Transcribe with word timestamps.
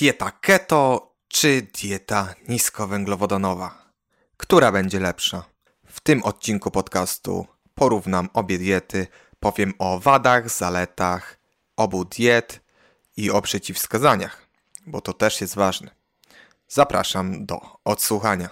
Dieta 0.00 0.30
keto 0.30 1.14
czy 1.28 1.62
dieta 1.62 2.34
niskowęglowodanowa? 2.48 3.92
Która 4.36 4.72
będzie 4.72 5.00
lepsza? 5.00 5.44
W 5.86 6.00
tym 6.00 6.22
odcinku 6.22 6.70
podcastu 6.70 7.46
porównam 7.74 8.28
obie 8.34 8.58
diety, 8.58 9.06
powiem 9.40 9.74
o 9.78 9.98
wadach, 9.98 10.50
zaletach 10.50 11.40
obu 11.76 12.04
diet 12.04 12.60
i 13.16 13.30
o 13.30 13.42
przeciwwskazaniach, 13.42 14.46
bo 14.86 15.00
to 15.00 15.12
też 15.12 15.40
jest 15.40 15.54
ważne. 15.54 15.90
Zapraszam 16.68 17.46
do 17.46 17.60
odsłuchania. 17.84 18.48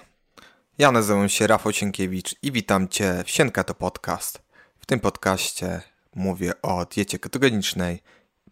Ja 0.78 0.92
nazywam 0.92 1.28
się 1.28 1.46
Rafał 1.46 1.72
Sienkiewicz 1.72 2.34
i 2.42 2.52
witam 2.52 2.88
Cię 2.88 3.22
w 3.24 3.30
Sienka 3.30 3.64
to 3.64 3.74
Podcast. 3.74 4.42
W 4.78 4.86
tym 4.86 5.00
podcaście 5.00 5.82
mówię 6.14 6.62
o 6.62 6.84
diecie 6.84 7.18
ketogenicznej, 7.18 8.02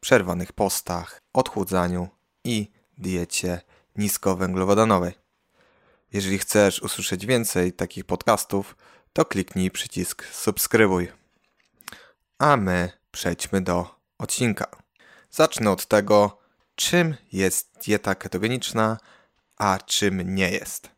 przerwanych 0.00 0.52
postach, 0.52 1.22
odchudzaniu 1.32 2.08
i 2.44 2.75
diecie 2.98 3.60
niskowęglowodanowej. 3.96 5.12
Jeżeli 6.12 6.38
chcesz 6.38 6.82
usłyszeć 6.82 7.26
więcej 7.26 7.72
takich 7.72 8.04
podcastów, 8.04 8.76
to 9.12 9.24
kliknij 9.24 9.70
przycisk 9.70 10.24
subskrybuj. 10.32 11.12
A 12.38 12.56
my 12.56 12.90
przejdźmy 13.10 13.60
do 13.60 14.00
odcinka. 14.18 14.66
Zacznę 15.30 15.70
od 15.70 15.86
tego, 15.86 16.38
czym 16.74 17.14
jest 17.32 17.78
dieta 17.86 18.14
ketogeniczna, 18.14 18.98
a 19.56 19.78
czym 19.86 20.34
nie 20.34 20.50
jest. 20.50 20.90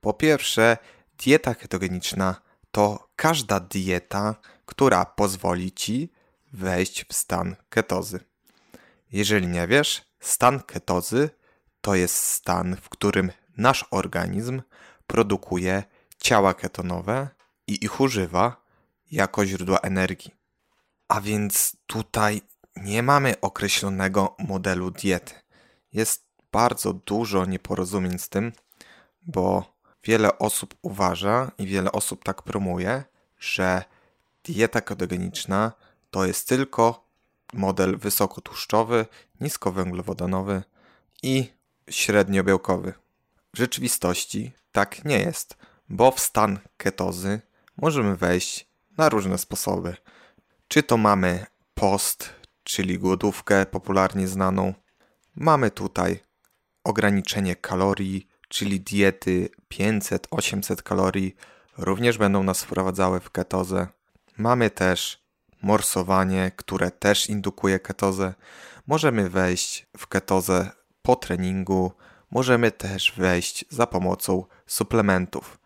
Po 0.00 0.14
pierwsze, 0.14 0.76
dieta 1.18 1.54
ketogeniczna 1.54 2.40
to 2.70 3.08
każda 3.16 3.60
dieta, 3.60 4.34
która 4.66 5.04
pozwoli 5.04 5.72
ci 5.72 6.12
wejść 6.52 7.04
w 7.04 7.14
stan 7.14 7.56
ketozy. 7.68 8.20
Jeżeli 9.12 9.46
nie 9.46 9.66
wiesz, 9.66 10.02
stan 10.26 10.60
ketozy 10.60 11.30
to 11.80 11.94
jest 11.94 12.16
stan, 12.16 12.76
w 12.76 12.88
którym 12.88 13.32
nasz 13.56 13.84
organizm 13.90 14.62
produkuje 15.06 15.82
ciała 16.18 16.54
ketonowe 16.54 17.28
i 17.66 17.84
ich 17.84 18.00
używa 18.00 18.64
jako 19.10 19.46
źródła 19.46 19.78
energii. 19.78 20.34
A 21.08 21.20
więc 21.20 21.76
tutaj 21.86 22.42
nie 22.76 23.02
mamy 23.02 23.40
określonego 23.40 24.36
modelu 24.38 24.90
diety. 24.90 25.34
Jest 25.92 26.24
bardzo 26.52 26.92
dużo 26.92 27.44
nieporozumień 27.44 28.18
z 28.18 28.28
tym, 28.28 28.52
bo 29.22 29.74
wiele 30.04 30.38
osób 30.38 30.74
uważa 30.82 31.50
i 31.58 31.66
wiele 31.66 31.92
osób 31.92 32.24
tak 32.24 32.42
promuje, 32.42 33.04
że 33.38 33.84
dieta 34.44 34.80
ketogeniczna 34.80 35.72
to 36.10 36.24
jest 36.24 36.48
tylko 36.48 37.03
model 37.54 37.98
wysokotłuszczowy, 37.98 39.06
niskowęglowodanowy 39.40 40.62
i 41.22 41.52
średniobiałkowy. 41.90 42.92
W 43.54 43.58
rzeczywistości 43.58 44.52
tak 44.72 45.04
nie 45.04 45.18
jest, 45.18 45.56
bo 45.88 46.10
w 46.10 46.20
stan 46.20 46.58
ketozy 46.76 47.40
możemy 47.76 48.16
wejść 48.16 48.68
na 48.98 49.08
różne 49.08 49.38
sposoby. 49.38 49.96
Czy 50.68 50.82
to 50.82 50.96
mamy 50.96 51.46
post, 51.74 52.30
czyli 52.62 52.98
głodówkę 52.98 53.66
popularnie 53.66 54.28
znaną. 54.28 54.74
Mamy 55.36 55.70
tutaj 55.70 56.20
ograniczenie 56.84 57.56
kalorii, 57.56 58.28
czyli 58.48 58.80
diety 58.80 59.48
500-800 59.72 60.82
kalorii 60.82 61.36
również 61.78 62.18
będą 62.18 62.42
nas 62.42 62.64
wprowadzały 62.64 63.20
w 63.20 63.30
ketozę. 63.30 63.86
Mamy 64.36 64.70
też 64.70 65.23
morsowanie, 65.64 66.52
które 66.56 66.90
też 66.90 67.28
indukuje 67.28 67.78
ketozę. 67.78 68.34
Możemy 68.86 69.30
wejść 69.30 69.86
w 69.96 70.06
ketozę 70.06 70.70
po 71.02 71.16
treningu, 71.16 71.92
możemy 72.30 72.70
też 72.70 73.12
wejść 73.16 73.64
za 73.68 73.86
pomocą 73.86 74.44
suplementów. 74.66 75.58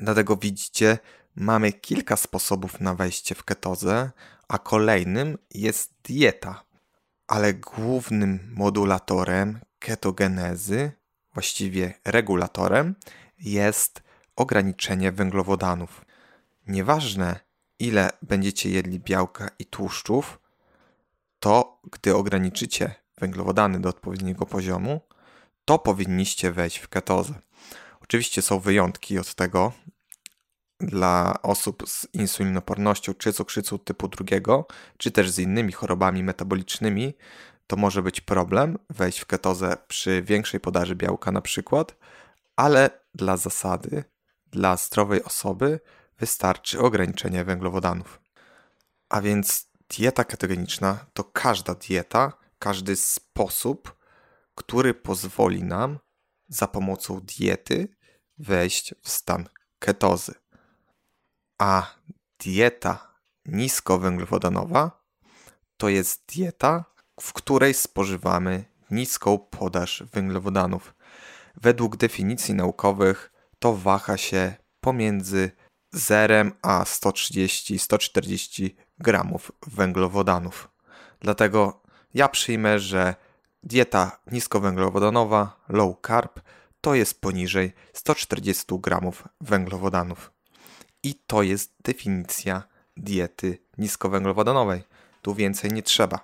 Dlatego 0.00 0.36
widzicie, 0.36 0.98
mamy 1.36 1.72
kilka 1.72 2.16
sposobów 2.16 2.80
na 2.80 2.94
wejście 2.94 3.34
w 3.34 3.44
ketozę, 3.44 4.10
a 4.48 4.58
kolejnym 4.58 5.38
jest 5.54 5.94
dieta. 6.04 6.64
Ale 7.26 7.54
głównym 7.54 8.52
modulatorem 8.54 9.60
ketogenezy, 9.78 10.92
właściwie 11.34 11.94
regulatorem, 12.04 12.94
jest 13.38 14.02
ograniczenie 14.36 15.12
węglowodanów. 15.12 16.04
Nieważne, 16.66 17.47
ile 17.78 18.10
będziecie 18.22 18.70
jedli 18.70 19.00
białka 19.00 19.48
i 19.58 19.66
tłuszczów, 19.66 20.38
to 21.40 21.80
gdy 21.92 22.16
ograniczycie 22.16 22.94
węglowodany 23.20 23.80
do 23.80 23.88
odpowiedniego 23.88 24.46
poziomu, 24.46 25.00
to 25.64 25.78
powinniście 25.78 26.52
wejść 26.52 26.78
w 26.78 26.88
ketozę. 26.88 27.34
Oczywiście 28.00 28.42
są 28.42 28.60
wyjątki 28.60 29.18
od 29.18 29.34
tego 29.34 29.72
dla 30.80 31.38
osób 31.42 31.82
z 31.86 32.06
insulinopornością 32.12 33.14
czy 33.14 33.32
cukrzycą 33.32 33.78
typu 33.78 34.08
drugiego, 34.08 34.66
czy 34.96 35.10
też 35.10 35.30
z 35.30 35.38
innymi 35.38 35.72
chorobami 35.72 36.24
metabolicznymi. 36.24 37.14
To 37.66 37.76
może 37.76 38.02
być 38.02 38.20
problem 38.20 38.78
wejść 38.90 39.18
w 39.18 39.26
ketozę 39.26 39.76
przy 39.88 40.22
większej 40.22 40.60
podaży 40.60 40.96
białka 40.96 41.32
na 41.32 41.40
przykład, 41.40 41.96
ale 42.56 42.90
dla 43.14 43.36
zasady, 43.36 44.04
dla 44.46 44.76
zdrowej 44.76 45.24
osoby 45.24 45.80
wystarczy 46.18 46.80
ograniczenie 46.80 47.44
węglowodanów. 47.44 48.20
A 49.08 49.20
więc 49.20 49.68
dieta 49.96 50.24
ketogeniczna 50.24 51.06
to 51.12 51.24
każda 51.24 51.74
dieta, 51.74 52.32
każdy 52.58 52.96
sposób, 52.96 53.96
który 54.54 54.94
pozwoli 54.94 55.64
nam 55.64 55.98
za 56.48 56.68
pomocą 56.68 57.20
diety 57.20 57.88
wejść 58.38 58.94
w 59.02 59.08
stan 59.08 59.48
ketozy. 59.78 60.34
A 61.58 61.94
dieta 62.38 63.14
niskowęglowodanowa 63.44 65.04
to 65.76 65.88
jest 65.88 66.26
dieta, 66.34 66.84
w 67.20 67.32
której 67.32 67.74
spożywamy 67.74 68.64
niską 68.90 69.38
podaż 69.38 70.02
węglowodanów. 70.12 70.94
Według 71.56 71.96
definicji 71.96 72.54
naukowych 72.54 73.32
to 73.58 73.76
waha 73.76 74.16
się 74.16 74.54
pomiędzy 74.80 75.50
0 75.98 76.50
a 76.62 76.84
130-140 76.84 78.70
gramów 78.98 79.52
węglowodanów. 79.66 80.68
Dlatego 81.20 81.80
ja 82.14 82.28
przyjmę, 82.28 82.78
że 82.78 83.14
dieta 83.62 84.18
niskowęglowodanowa, 84.32 85.60
low 85.68 85.96
carb, 86.06 86.40
to 86.80 86.94
jest 86.94 87.20
poniżej 87.20 87.72
140 87.92 88.64
gramów 88.70 89.28
węglowodanów. 89.40 90.32
I 91.02 91.14
to 91.14 91.42
jest 91.42 91.74
definicja 91.84 92.62
diety 92.96 93.58
niskowęglowodanowej. 93.78 94.82
Tu 95.22 95.34
więcej 95.34 95.72
nie 95.72 95.82
trzeba. 95.82 96.20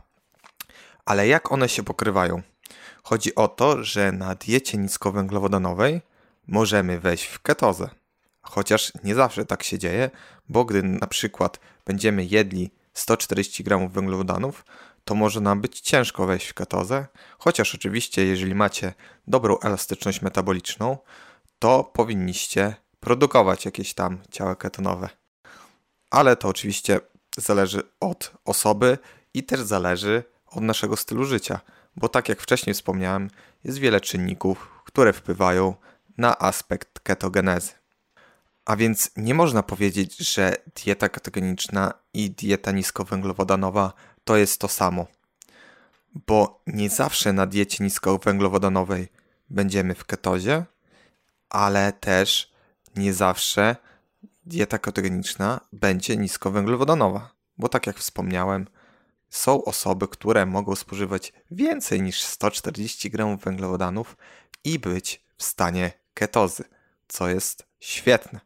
Ale 1.04 1.28
jak 1.28 1.52
one 1.52 1.68
się 1.68 1.82
pokrywają? 1.82 2.42
Chodzi 3.02 3.34
o 3.34 3.48
to, 3.48 3.84
że 3.84 4.12
na 4.12 4.34
diecie 4.34 4.78
niskowęglowodanowej 4.78 6.00
możemy 6.46 7.00
wejść 7.00 7.24
w 7.24 7.42
ketozę. 7.42 8.03
Chociaż 8.44 8.92
nie 9.04 9.14
zawsze 9.14 9.46
tak 9.46 9.62
się 9.62 9.78
dzieje, 9.78 10.10
bo 10.48 10.64
gdy 10.64 10.82
na 10.82 11.06
przykład 11.06 11.60
będziemy 11.86 12.24
jedli 12.24 12.70
140 12.94 13.64
gramów 13.64 13.92
węglowodanów, 13.92 14.64
to 15.04 15.14
może 15.14 15.40
nam 15.40 15.60
być 15.60 15.80
ciężko 15.80 16.26
wejść 16.26 16.46
w 16.46 16.54
ketozę, 16.54 17.06
chociaż 17.38 17.74
oczywiście 17.74 18.26
jeżeli 18.26 18.54
macie 18.54 18.94
dobrą 19.26 19.58
elastyczność 19.58 20.22
metaboliczną, 20.22 20.98
to 21.58 21.84
powinniście 21.84 22.74
produkować 23.00 23.64
jakieś 23.64 23.94
tam 23.94 24.18
ciała 24.30 24.56
ketonowe. 24.56 25.08
Ale 26.10 26.36
to 26.36 26.48
oczywiście 26.48 27.00
zależy 27.36 27.82
od 28.00 28.32
osoby 28.44 28.98
i 29.34 29.42
też 29.42 29.60
zależy 29.60 30.24
od 30.46 30.62
naszego 30.62 30.96
stylu 30.96 31.24
życia, 31.24 31.60
bo 31.96 32.08
tak 32.08 32.28
jak 32.28 32.40
wcześniej 32.40 32.74
wspomniałem, 32.74 33.30
jest 33.64 33.78
wiele 33.78 34.00
czynników, 34.00 34.70
które 34.84 35.12
wpływają 35.12 35.74
na 36.18 36.38
aspekt 36.38 37.00
ketogenezy. 37.00 37.83
A 38.64 38.76
więc 38.76 39.10
nie 39.16 39.34
można 39.34 39.62
powiedzieć, 39.62 40.16
że 40.16 40.56
dieta 40.84 41.08
ketogeniczna 41.08 41.94
i 42.14 42.30
dieta 42.30 42.72
niskowęglowodanowa 42.72 43.92
to 44.24 44.36
jest 44.36 44.60
to 44.60 44.68
samo. 44.68 45.06
Bo 46.26 46.62
nie 46.66 46.90
zawsze 46.90 47.32
na 47.32 47.46
diecie 47.46 47.84
niskowęglowodanowej 47.84 49.08
będziemy 49.50 49.94
w 49.94 50.04
ketozie, 50.04 50.64
ale 51.48 51.92
też 51.92 52.52
nie 52.96 53.12
zawsze 53.12 53.76
dieta 54.46 54.78
ketogeniczna 54.78 55.60
będzie 55.72 56.16
niskowęglowodanowa. 56.16 57.34
Bo 57.58 57.68
tak 57.68 57.86
jak 57.86 57.98
wspomniałem, 57.98 58.66
są 59.30 59.64
osoby, 59.64 60.08
które 60.08 60.46
mogą 60.46 60.76
spożywać 60.76 61.32
więcej 61.50 62.02
niż 62.02 62.22
140 62.22 63.10
g 63.10 63.36
węglowodanów 63.44 64.16
i 64.64 64.78
być 64.78 65.24
w 65.36 65.42
stanie 65.42 65.92
ketozy, 66.14 66.64
co 67.08 67.28
jest 67.28 67.66
świetne, 67.80 68.40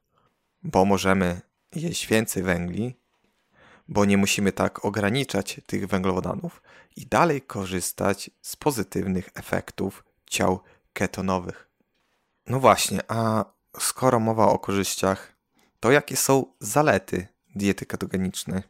bo 0.69 0.85
możemy 0.85 1.41
jeść 1.75 2.07
więcej 2.07 2.43
węgli, 2.43 2.97
bo 3.89 4.05
nie 4.05 4.17
musimy 4.17 4.53
tak 4.53 4.85
ograniczać 4.85 5.61
tych 5.67 5.87
węglowodanów 5.87 6.63
i 6.97 7.07
dalej 7.07 7.43
korzystać 7.43 8.31
z 8.43 8.57
pozytywnych 8.57 9.29
efektów 9.35 10.05
ciał 10.27 10.61
ketonowych. 10.93 11.69
No 12.47 12.61
właśnie, 12.61 13.01
a 13.09 13.45
skoro 13.79 14.21
mowa 14.21 14.47
o 14.47 14.59
korzyściach, 14.59 15.37
to 15.81 15.91
jakie 15.91 16.17
są 16.17 16.45
zalety 16.61 17.27
diety 17.55 17.87
ketogenicznej? 17.87 18.63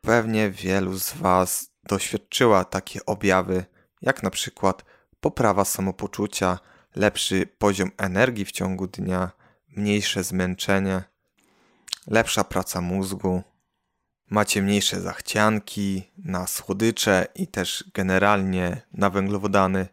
Pewnie 0.00 0.50
wielu 0.50 0.98
z 0.98 1.12
Was 1.12 1.70
doświadczyła 1.84 2.64
takie 2.64 3.06
objawy, 3.06 3.64
jak 4.02 4.22
na 4.22 4.30
przykład 4.30 4.84
poprawa 5.20 5.64
samopoczucia, 5.64 6.58
lepszy 6.96 7.46
poziom 7.58 7.90
energii 7.98 8.44
w 8.44 8.52
ciągu 8.52 8.86
dnia, 8.86 9.30
mniejsze 9.76 10.24
zmęczenie, 10.24 11.02
lepsza 12.06 12.44
praca 12.44 12.80
mózgu, 12.80 13.42
macie 14.30 14.62
mniejsze 14.62 15.00
zachcianki 15.00 16.10
na 16.18 16.46
słodycze 16.46 17.26
i 17.34 17.46
też 17.46 17.84
generalnie 17.94 18.82
na 18.92 19.10
węglowodany, 19.10 19.88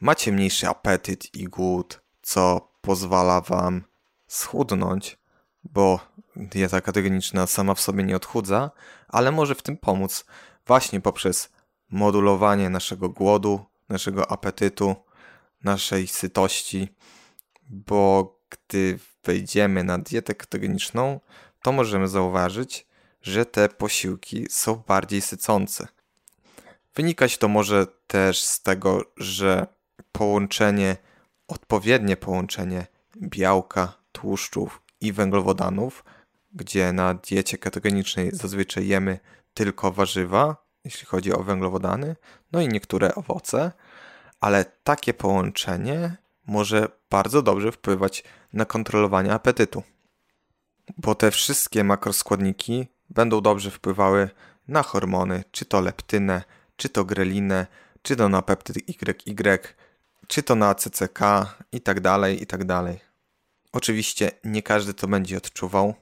macie 0.00 0.32
mniejszy 0.32 0.68
apetyt 0.68 1.34
i 1.34 1.44
głód, 1.44 2.00
co 2.22 2.68
pozwala 2.80 3.40
Wam 3.40 3.84
schudnąć, 4.26 5.18
bo 5.64 6.00
dieta 6.36 6.80
ketogeniczna 6.80 7.46
sama 7.46 7.74
w 7.74 7.80
sobie 7.80 8.04
nie 8.04 8.16
odchudza, 8.16 8.70
ale 9.08 9.32
może 9.32 9.54
w 9.54 9.62
tym 9.62 9.76
pomóc 9.76 10.24
właśnie 10.66 11.00
poprzez 11.00 11.52
modulowanie 11.90 12.70
naszego 12.70 13.08
głodu, 13.08 13.64
naszego 13.88 14.30
apetytu, 14.30 14.96
naszej 15.64 16.06
sytości, 16.06 16.88
bo 17.68 18.35
gdy 18.50 18.98
wejdziemy 19.24 19.84
na 19.84 19.98
dietę 19.98 20.34
ketogeniczną, 20.34 21.20
to 21.62 21.72
możemy 21.72 22.08
zauważyć, 22.08 22.86
że 23.22 23.46
te 23.46 23.68
posiłki 23.68 24.46
są 24.50 24.82
bardziej 24.88 25.20
sycące. 25.20 25.88
Wynikać 26.94 27.38
to 27.38 27.48
może 27.48 27.86
też 28.06 28.42
z 28.42 28.62
tego, 28.62 29.04
że 29.16 29.66
połączenie, 30.12 30.96
odpowiednie 31.48 32.16
połączenie 32.16 32.86
białka, 33.16 33.92
tłuszczów 34.12 34.82
i 35.00 35.12
węglowodanów, 35.12 36.04
gdzie 36.52 36.92
na 36.92 37.14
diecie 37.14 37.58
ketogenicznej 37.58 38.30
zazwyczaj 38.32 38.86
jemy 38.86 39.18
tylko 39.54 39.92
warzywa, 39.92 40.66
jeśli 40.84 41.06
chodzi 41.06 41.32
o 41.32 41.42
węglowodany, 41.42 42.16
no 42.52 42.60
i 42.60 42.68
niektóre 42.68 43.14
owoce, 43.14 43.72
ale 44.40 44.64
takie 44.64 45.14
połączenie 45.14 46.16
może 46.46 46.88
bardzo 47.10 47.42
dobrze 47.42 47.72
wpływać 47.72 48.24
na 48.52 48.64
kontrolowanie 48.64 49.32
apetytu. 49.32 49.82
Bo 50.98 51.14
te 51.14 51.30
wszystkie 51.30 51.84
makroskładniki 51.84 52.86
będą 53.10 53.40
dobrze 53.40 53.70
wpływały 53.70 54.30
na 54.68 54.82
hormony, 54.82 55.44
czy 55.50 55.64
to 55.64 55.80
leptynę, 55.80 56.42
czy 56.76 56.88
to 56.88 57.04
grelinę, 57.04 57.66
czy 58.02 58.16
to 58.16 58.28
na 58.28 58.42
peptyd 58.42 58.76
YY, 58.88 59.58
czy 60.26 60.42
to 60.42 60.54
na 60.54 60.74
CCK 60.74 61.20
i 61.72 61.80
tak 61.80 62.00
dalej, 62.00 62.42
i 62.42 62.46
tak 62.46 62.64
dalej. 62.64 63.00
Oczywiście 63.72 64.30
nie 64.44 64.62
każdy 64.62 64.94
to 64.94 65.08
będzie 65.08 65.36
odczuwał, 65.36 65.94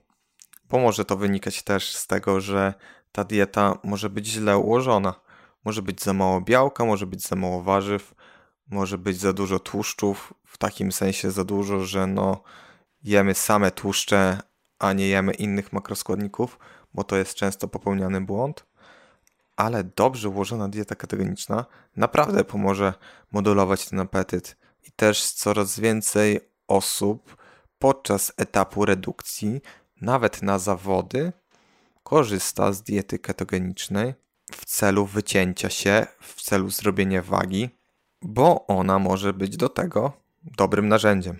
bo 0.68 0.78
może 0.78 1.04
to 1.04 1.16
wynikać 1.16 1.62
też 1.62 1.96
z 1.96 2.06
tego, 2.06 2.40
że 2.40 2.74
ta 3.12 3.24
dieta 3.24 3.78
może 3.84 4.10
być 4.10 4.26
źle 4.26 4.58
ułożona. 4.58 5.14
Może 5.64 5.82
być 5.82 6.02
za 6.02 6.12
mało 6.12 6.40
białka, 6.40 6.84
może 6.84 7.06
być 7.06 7.22
za 7.22 7.36
mało 7.36 7.62
warzyw, 7.62 8.14
może 8.70 8.98
być 8.98 9.20
za 9.20 9.32
dużo 9.32 9.58
tłuszczów, 9.58 10.34
w 10.54 10.58
takim 10.58 10.92
sensie 10.92 11.30
za 11.30 11.44
dużo, 11.44 11.80
że 11.80 12.06
no 12.06 12.42
jemy 13.02 13.34
same 13.34 13.70
tłuszcze, 13.70 14.38
a 14.78 14.92
nie 14.92 15.08
jemy 15.08 15.34
innych 15.34 15.72
makroskładników, 15.72 16.58
bo 16.94 17.04
to 17.04 17.16
jest 17.16 17.34
często 17.34 17.68
popełniany 17.68 18.20
błąd. 18.20 18.66
Ale 19.56 19.84
dobrze 19.84 20.28
ułożona 20.28 20.68
dieta 20.68 20.94
ketogeniczna 20.94 21.64
naprawdę 21.96 22.44
pomoże 22.44 22.94
modulować 23.32 23.88
ten 23.88 24.00
apetyt 24.00 24.56
i 24.82 24.92
też 24.92 25.30
coraz 25.30 25.80
więcej 25.80 26.40
osób 26.68 27.36
podczas 27.78 28.32
etapu 28.36 28.84
redukcji, 28.84 29.60
nawet 30.00 30.42
na 30.42 30.58
zawody, 30.58 31.32
korzysta 32.02 32.72
z 32.72 32.82
diety 32.82 33.18
ketogenicznej 33.18 34.14
w 34.52 34.64
celu 34.64 35.06
wycięcia 35.06 35.70
się, 35.70 36.06
w 36.20 36.42
celu 36.42 36.70
zrobienia 36.70 37.22
wagi, 37.22 37.70
bo 38.22 38.66
ona 38.66 38.98
może 38.98 39.32
być 39.32 39.56
do 39.56 39.68
tego 39.68 40.23
dobrym 40.44 40.88
narzędziem. 40.88 41.38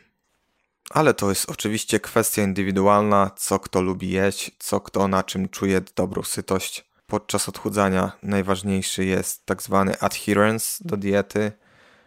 Ale 0.91 1.15
to 1.15 1.29
jest 1.29 1.51
oczywiście 1.51 2.01
kwestia 2.01 2.43
indywidualna, 2.43 3.31
co 3.37 3.59
kto 3.59 3.83
lubi 3.83 4.11
jeść, 4.11 4.51
co 4.59 4.81
kto 4.81 5.09
na 5.09 5.23
czym 5.23 5.49
czuje 5.49 5.81
dobrą 5.97 6.23
sytość. 6.23 6.85
Podczas 7.07 7.49
odchudzania 7.49 8.13
najważniejszy 8.23 9.05
jest 9.05 9.47
tak 9.47 9.63
zwany 9.63 10.01
adherence 10.01 10.85
do 10.85 10.97
diety, 10.97 11.53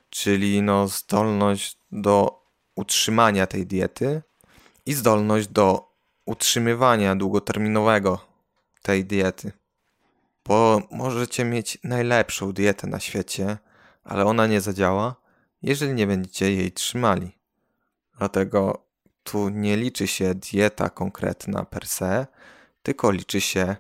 czyli 0.09 0.61
no 0.61 0.88
zdolność 0.88 1.77
do 1.91 2.44
utrzymania 2.75 3.47
tej 3.47 3.65
diety 3.65 4.21
i 4.85 4.94
zdolność 4.94 5.47
do 5.47 5.94
utrzymywania 6.25 7.15
długoterminowego 7.15 8.19
tej 8.81 9.05
diety. 9.05 9.51
Bo 10.45 10.81
możecie 10.91 11.45
mieć 11.45 11.77
najlepszą 11.83 12.53
dietę 12.53 12.88
na 12.88 12.99
świecie, 12.99 13.57
ale 14.03 14.25
ona 14.25 14.47
nie 14.47 14.61
zadziała, 14.61 15.15
jeżeli 15.62 15.94
nie 15.94 16.07
będziecie 16.07 16.54
jej 16.54 16.71
trzymali. 16.71 17.38
Dlatego 18.18 18.86
tu 19.24 19.50
nie 19.50 19.77
liczy 19.77 20.07
się 20.07 20.36
dieta 20.36 20.89
konkretna 20.89 21.65
per 21.65 21.88
se, 21.88 22.27
tylko 22.83 23.12
liczy 23.12 23.42
się 23.42 23.75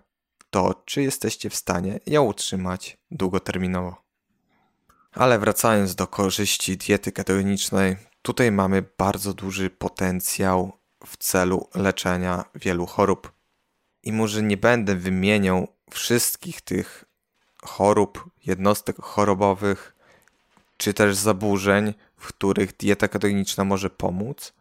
to, 0.49 0.83
czy 0.85 1.01
jesteście 1.01 1.49
w 1.49 1.55
stanie 1.55 1.99
ją 2.05 2.23
utrzymać 2.23 2.97
długoterminowo. 3.11 3.95
Ale 5.11 5.39
wracając 5.39 5.95
do 5.95 6.07
korzyści 6.07 6.77
diety 6.77 7.11
ketogenicznej, 7.11 7.95
tutaj 8.21 8.51
mamy 8.51 8.83
bardzo 8.97 9.33
duży 9.33 9.69
potencjał 9.69 10.71
w 11.05 11.17
celu 11.17 11.69
leczenia 11.75 12.45
wielu 12.55 12.85
chorób. 12.85 13.31
I 14.03 14.13
może 14.13 14.43
nie 14.43 14.57
będę 14.57 14.95
wymieniał 14.95 15.67
wszystkich 15.91 16.61
tych 16.61 17.05
chorób, 17.63 18.29
jednostek 18.45 19.01
chorobowych, 19.01 19.96
czy 20.77 20.93
też 20.93 21.15
zaburzeń, 21.15 21.93
w 22.17 22.27
których 22.27 22.77
dieta 22.77 23.07
ketogeniczna 23.07 23.63
może 23.63 23.89
pomóc, 23.89 24.53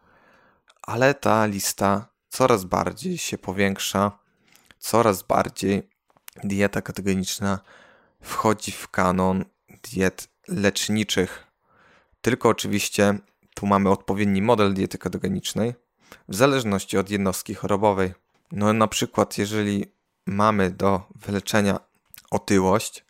ale 0.83 1.15
ta 1.15 1.47
lista 1.47 2.09
coraz 2.29 2.65
bardziej 2.65 3.19
się 3.19 3.39
powiększa, 3.39 4.19
coraz 4.79 5.23
bardziej 5.23 5.89
dieta 6.45 6.83
ketogeniczna 6.83 7.59
wchodzi 8.21 8.73
w 8.73 8.89
kanon 8.89 9.45
diet 9.83 10.29
leczniczych. 10.49 11.47
Tylko 12.21 12.49
oczywiście 12.49 13.19
tu 13.55 13.67
mamy 13.67 13.91
odpowiedni 13.91 14.43
model 14.43 14.75
diety 14.75 14.99
ketogenicznej 14.99 15.75
w 16.29 16.35
zależności 16.35 16.99
od 16.99 17.11
jednostki 17.11 17.55
chorobowej. 17.55 18.15
No 18.53 18.73
na 18.73 18.89
przykład 18.89 19.39
jeżeli 19.39 19.93
mamy 20.27 20.71
do 20.71 21.03
wyleczenia 21.15 21.81
otyłość, 22.31 23.05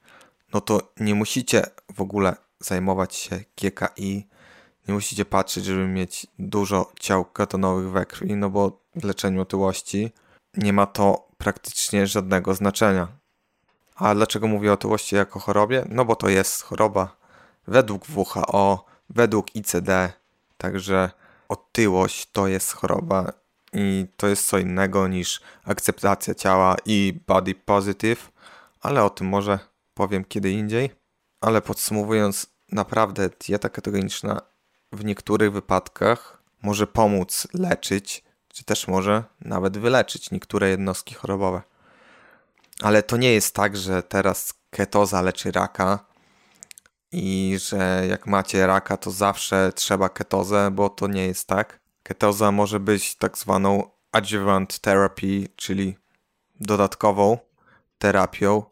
no 0.52 0.60
to 0.60 0.92
nie 1.00 1.14
musicie 1.14 1.62
w 1.94 2.00
ogóle 2.00 2.36
zajmować 2.60 3.14
się 3.14 3.40
GKI, 3.56 4.28
nie 4.88 4.94
musicie 4.94 5.24
patrzeć, 5.24 5.64
żeby 5.64 5.88
mieć 5.88 6.26
dużo 6.38 6.92
ciał 7.00 7.24
ketonowych 7.24 7.90
we 7.90 8.06
krwi, 8.06 8.36
no 8.36 8.50
bo 8.50 8.80
w 8.96 9.04
leczeniu 9.04 9.40
otyłości 9.42 10.12
nie 10.56 10.72
ma 10.72 10.86
to 10.86 11.28
praktycznie 11.38 12.06
żadnego 12.06 12.54
znaczenia. 12.54 13.08
A 13.94 14.14
dlaczego 14.14 14.46
mówię 14.46 14.70
o 14.70 14.74
otyłości 14.74 15.16
jako 15.16 15.40
chorobie? 15.40 15.84
No 15.88 16.04
bo 16.04 16.16
to 16.16 16.28
jest 16.28 16.62
choroba 16.62 17.16
według 17.66 18.04
WHO, 18.16 18.84
według 19.10 19.56
ICD, 19.56 20.12
także 20.56 21.10
otyłość 21.48 22.28
to 22.32 22.46
jest 22.46 22.72
choroba 22.72 23.32
i 23.72 24.06
to 24.16 24.26
jest 24.26 24.46
co 24.46 24.58
innego 24.58 25.08
niż 25.08 25.40
akceptacja 25.64 26.34
ciała 26.34 26.76
i 26.86 27.20
body 27.26 27.54
positive, 27.54 28.32
ale 28.80 29.04
o 29.04 29.10
tym 29.10 29.26
może 29.26 29.58
powiem 29.94 30.24
kiedy 30.24 30.50
indziej. 30.50 31.05
Ale 31.40 31.62
podsumowując, 31.62 32.46
naprawdę 32.72 33.30
dieta 33.46 33.68
ketogeniczna 33.68 34.40
w 34.92 35.04
niektórych 35.04 35.52
wypadkach 35.52 36.42
może 36.62 36.86
pomóc 36.86 37.48
leczyć, 37.54 38.24
czy 38.48 38.64
też 38.64 38.88
może 38.88 39.24
nawet 39.40 39.78
wyleczyć 39.78 40.30
niektóre 40.30 40.70
jednostki 40.70 41.14
chorobowe. 41.14 41.62
Ale 42.82 43.02
to 43.02 43.16
nie 43.16 43.32
jest 43.32 43.54
tak, 43.54 43.76
że 43.76 44.02
teraz 44.02 44.54
ketoza 44.70 45.22
leczy 45.22 45.52
raka 45.52 46.04
i 47.12 47.58
że 47.60 48.04
jak 48.08 48.26
macie 48.26 48.66
raka, 48.66 48.96
to 48.96 49.10
zawsze 49.10 49.72
trzeba 49.74 50.08
ketozę, 50.08 50.70
bo 50.70 50.88
to 50.88 51.06
nie 51.06 51.26
jest 51.26 51.48
tak. 51.48 51.80
Ketoza 52.02 52.52
może 52.52 52.80
być 52.80 53.14
tak 53.14 53.38
zwaną 53.38 53.90
adjuvant 54.12 54.78
therapy, 54.78 55.48
czyli 55.56 55.96
dodatkową 56.60 57.38
terapią. 57.98 58.62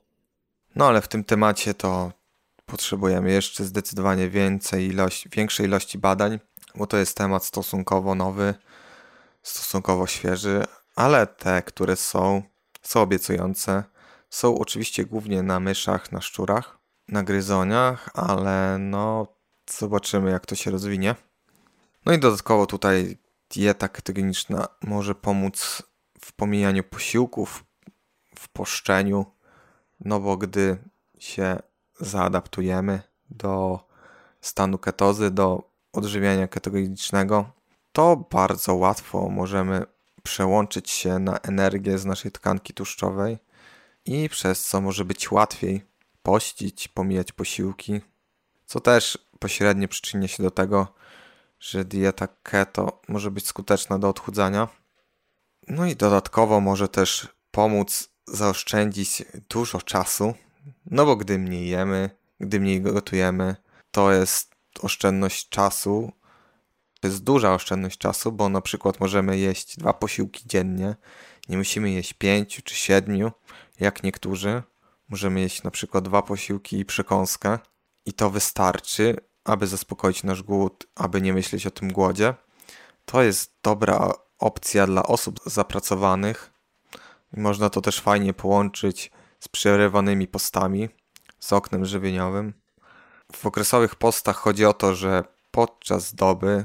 No 0.74 0.88
ale 0.88 1.02
w 1.02 1.08
tym 1.08 1.24
temacie 1.24 1.74
to 1.74 2.12
potrzebujemy 2.66 3.32
jeszcze 3.32 3.64
zdecydowanie 3.64 4.30
więcej 4.30 4.86
ilości, 4.86 5.28
większej 5.28 5.66
ilości 5.66 5.98
badań, 5.98 6.38
bo 6.74 6.86
to 6.86 6.96
jest 6.96 7.16
temat 7.16 7.44
stosunkowo 7.44 8.14
nowy, 8.14 8.54
stosunkowo 9.42 10.06
świeży, 10.06 10.64
ale 10.96 11.26
te, 11.26 11.62
które 11.62 11.96
są, 11.96 12.42
są 12.82 13.00
obiecujące. 13.00 13.84
Są 14.30 14.58
oczywiście 14.58 15.04
głównie 15.04 15.42
na 15.42 15.60
myszach, 15.60 16.12
na 16.12 16.20
szczurach, 16.20 16.78
na 17.08 17.22
gryzoniach, 17.22 18.10
ale 18.14 18.76
no 18.78 19.26
zobaczymy 19.70 20.30
jak 20.30 20.46
to 20.46 20.54
się 20.54 20.70
rozwinie. 20.70 21.14
No 22.06 22.12
i 22.12 22.18
dodatkowo 22.18 22.66
tutaj 22.66 23.18
dieta 23.50 23.88
ketogeniczna 23.88 24.68
może 24.82 25.14
pomóc 25.14 25.82
w 26.20 26.32
pomijaniu 26.32 26.84
posiłków, 26.84 27.64
w 28.38 28.48
poszczeniu, 28.48 29.26
no 30.00 30.20
bo 30.20 30.36
gdy 30.36 30.78
się 31.18 31.58
zaadaptujemy 32.00 33.02
do 33.30 33.80
stanu 34.40 34.78
ketozy, 34.78 35.30
do 35.30 35.70
odżywiania 35.92 36.48
ketogenicznego, 36.48 37.50
to 37.92 38.16
bardzo 38.16 38.74
łatwo 38.74 39.28
możemy 39.28 39.86
przełączyć 40.22 40.90
się 40.90 41.18
na 41.18 41.38
energię 41.38 41.98
z 41.98 42.04
naszej 42.04 42.32
tkanki 42.32 42.74
tłuszczowej 42.74 43.38
i 44.04 44.28
przez 44.28 44.64
co 44.64 44.80
może 44.80 45.04
być 45.04 45.30
łatwiej 45.30 45.84
pościć, 46.22 46.88
pomijać 46.88 47.32
posiłki, 47.32 48.00
co 48.66 48.80
też 48.80 49.18
pośrednio 49.38 49.88
przyczynia 49.88 50.28
się 50.28 50.42
do 50.42 50.50
tego, 50.50 50.94
że 51.60 51.84
dieta 51.84 52.28
keto 52.42 53.00
może 53.08 53.30
być 53.30 53.46
skuteczna 53.46 53.98
do 53.98 54.08
odchudzania. 54.08 54.68
No 55.68 55.86
i 55.86 55.96
dodatkowo 55.96 56.60
może 56.60 56.88
też 56.88 57.28
pomóc 57.50 58.08
zaoszczędzić 58.26 59.22
dużo 59.48 59.82
czasu, 59.82 60.34
no 60.86 61.06
bo 61.06 61.16
gdy 61.16 61.38
mniej 61.38 61.68
jemy, 61.68 62.10
gdy 62.40 62.60
mniej 62.60 62.80
gotujemy, 62.80 63.56
to 63.90 64.12
jest 64.12 64.54
oszczędność 64.82 65.48
czasu. 65.48 66.12
To 67.00 67.08
jest 67.08 67.24
duża 67.24 67.54
oszczędność 67.54 67.98
czasu, 67.98 68.32
bo 68.32 68.48
na 68.48 68.60
przykład 68.60 69.00
możemy 69.00 69.38
jeść 69.38 69.78
dwa 69.78 69.92
posiłki 69.92 70.48
dziennie. 70.48 70.96
Nie 71.48 71.56
musimy 71.56 71.90
jeść 71.90 72.12
pięciu 72.12 72.62
czy 72.62 72.74
siedmiu, 72.74 73.32
jak 73.80 74.02
niektórzy. 74.02 74.62
Możemy 75.08 75.40
jeść 75.40 75.62
na 75.62 75.70
przykład 75.70 76.04
dwa 76.04 76.22
posiłki 76.22 76.78
i 76.78 76.84
przekąskę. 76.84 77.58
I 78.06 78.12
to 78.12 78.30
wystarczy, 78.30 79.16
aby 79.44 79.66
zaspokoić 79.66 80.22
nasz 80.22 80.42
głód, 80.42 80.86
aby 80.94 81.20
nie 81.20 81.32
myśleć 81.32 81.66
o 81.66 81.70
tym 81.70 81.92
głodzie. 81.92 82.34
To 83.04 83.22
jest 83.22 83.52
dobra 83.62 84.12
opcja 84.38 84.86
dla 84.86 85.02
osób 85.02 85.40
zapracowanych. 85.46 86.52
Można 87.36 87.70
to 87.70 87.80
też 87.80 88.00
fajnie 88.00 88.34
połączyć 88.34 89.10
z 89.44 89.48
przerywanymi 89.48 90.28
postami, 90.28 90.88
z 91.40 91.52
oknem 91.52 91.84
żywieniowym. 91.84 92.54
W 93.32 93.46
okresowych 93.46 93.94
postach 93.94 94.36
chodzi 94.36 94.64
o 94.64 94.72
to, 94.72 94.94
że 94.94 95.24
podczas 95.50 96.14
doby 96.14 96.64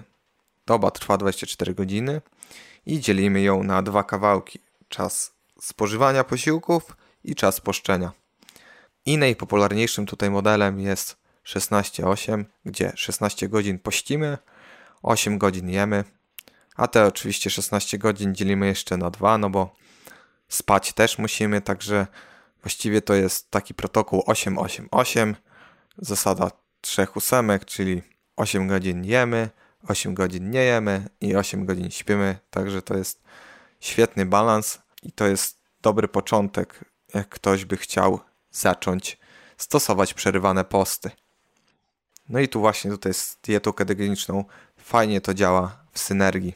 doba 0.65 0.91
trwa 0.91 1.17
24 1.17 1.73
godziny 1.73 2.21
i 2.85 2.99
dzielimy 2.99 3.41
ją 3.41 3.63
na 3.63 3.81
dwa 3.81 4.03
kawałki: 4.03 4.59
czas 4.89 5.33
spożywania 5.61 6.23
posiłków 6.23 6.97
i 7.23 7.35
czas 7.35 7.61
poszczenia. 7.61 8.11
I 9.05 9.17
najpopularniejszym 9.17 10.05
tutaj 10.05 10.29
modelem 10.29 10.79
jest 10.79 11.17
16-8, 11.45 12.45
gdzie 12.65 12.91
16 12.95 13.49
godzin 13.49 13.79
pościmy, 13.79 14.37
8 15.03 15.37
godzin 15.37 15.69
jemy, 15.69 16.03
a 16.75 16.87
te 16.87 17.05
oczywiście 17.05 17.49
16 17.49 17.97
godzin 17.97 18.35
dzielimy 18.35 18.67
jeszcze 18.67 18.97
na 18.97 19.09
dwa, 19.09 19.37
no 19.37 19.49
bo 19.49 19.75
spać 20.47 20.93
też 20.93 21.17
musimy, 21.17 21.61
także 21.61 22.07
właściwie 22.63 23.01
to 23.01 23.13
jest 23.13 23.51
taki 23.51 23.73
protokół 23.73 24.21
8-8-8, 24.21 25.35
zasada 25.97 26.51
trzech 26.81 27.15
ósemek, 27.15 27.65
czyli 27.65 28.01
8 28.35 28.67
godzin 28.67 29.05
jemy, 29.05 29.49
8 29.87 30.13
godzin 30.13 30.49
nie 30.49 30.63
jemy 30.63 31.09
i 31.21 31.35
8 31.35 31.65
godzin 31.65 31.91
śpimy, 31.91 32.39
także 32.49 32.81
to 32.81 32.97
jest 32.97 33.23
świetny 33.79 34.25
balans 34.25 34.79
i 35.03 35.11
to 35.11 35.27
jest 35.27 35.59
dobry 35.81 36.07
początek, 36.07 36.85
jak 37.13 37.29
ktoś 37.29 37.65
by 37.65 37.77
chciał 37.77 38.19
zacząć 38.51 39.17
stosować 39.57 40.13
przerywane 40.13 40.65
posty. 40.65 41.11
No 42.29 42.39
i 42.39 42.47
tu 42.47 42.59
właśnie 42.59 42.91
tutaj 42.91 43.13
z 43.13 43.37
dietą 43.43 43.73
ketogeniczną 43.73 44.45
fajnie 44.77 45.21
to 45.21 45.33
działa 45.33 45.83
w 45.91 45.99
synergii. 45.99 46.55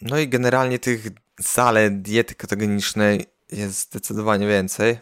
No 0.00 0.18
i 0.18 0.28
generalnie 0.28 0.78
tych 0.78 1.06
zalet 1.38 2.02
diety 2.02 2.34
ketogenicznej 2.34 3.26
jest 3.52 3.80
zdecydowanie 3.80 4.46
więcej, 4.48 4.98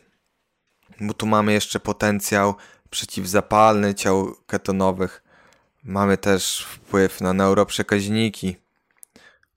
bo 1.01 1.15
tu 1.15 1.27
mamy 1.27 1.53
jeszcze 1.53 1.81
potencjał 1.81 2.55
przeciwzapalny 2.91 3.95
ciał 3.95 4.37
ketonowych. 4.47 5.23
Mamy 5.85 6.17
też 6.19 6.67
wpływ 6.71 7.21
na 7.21 7.33
neuroprzekaźniki. 7.33 8.57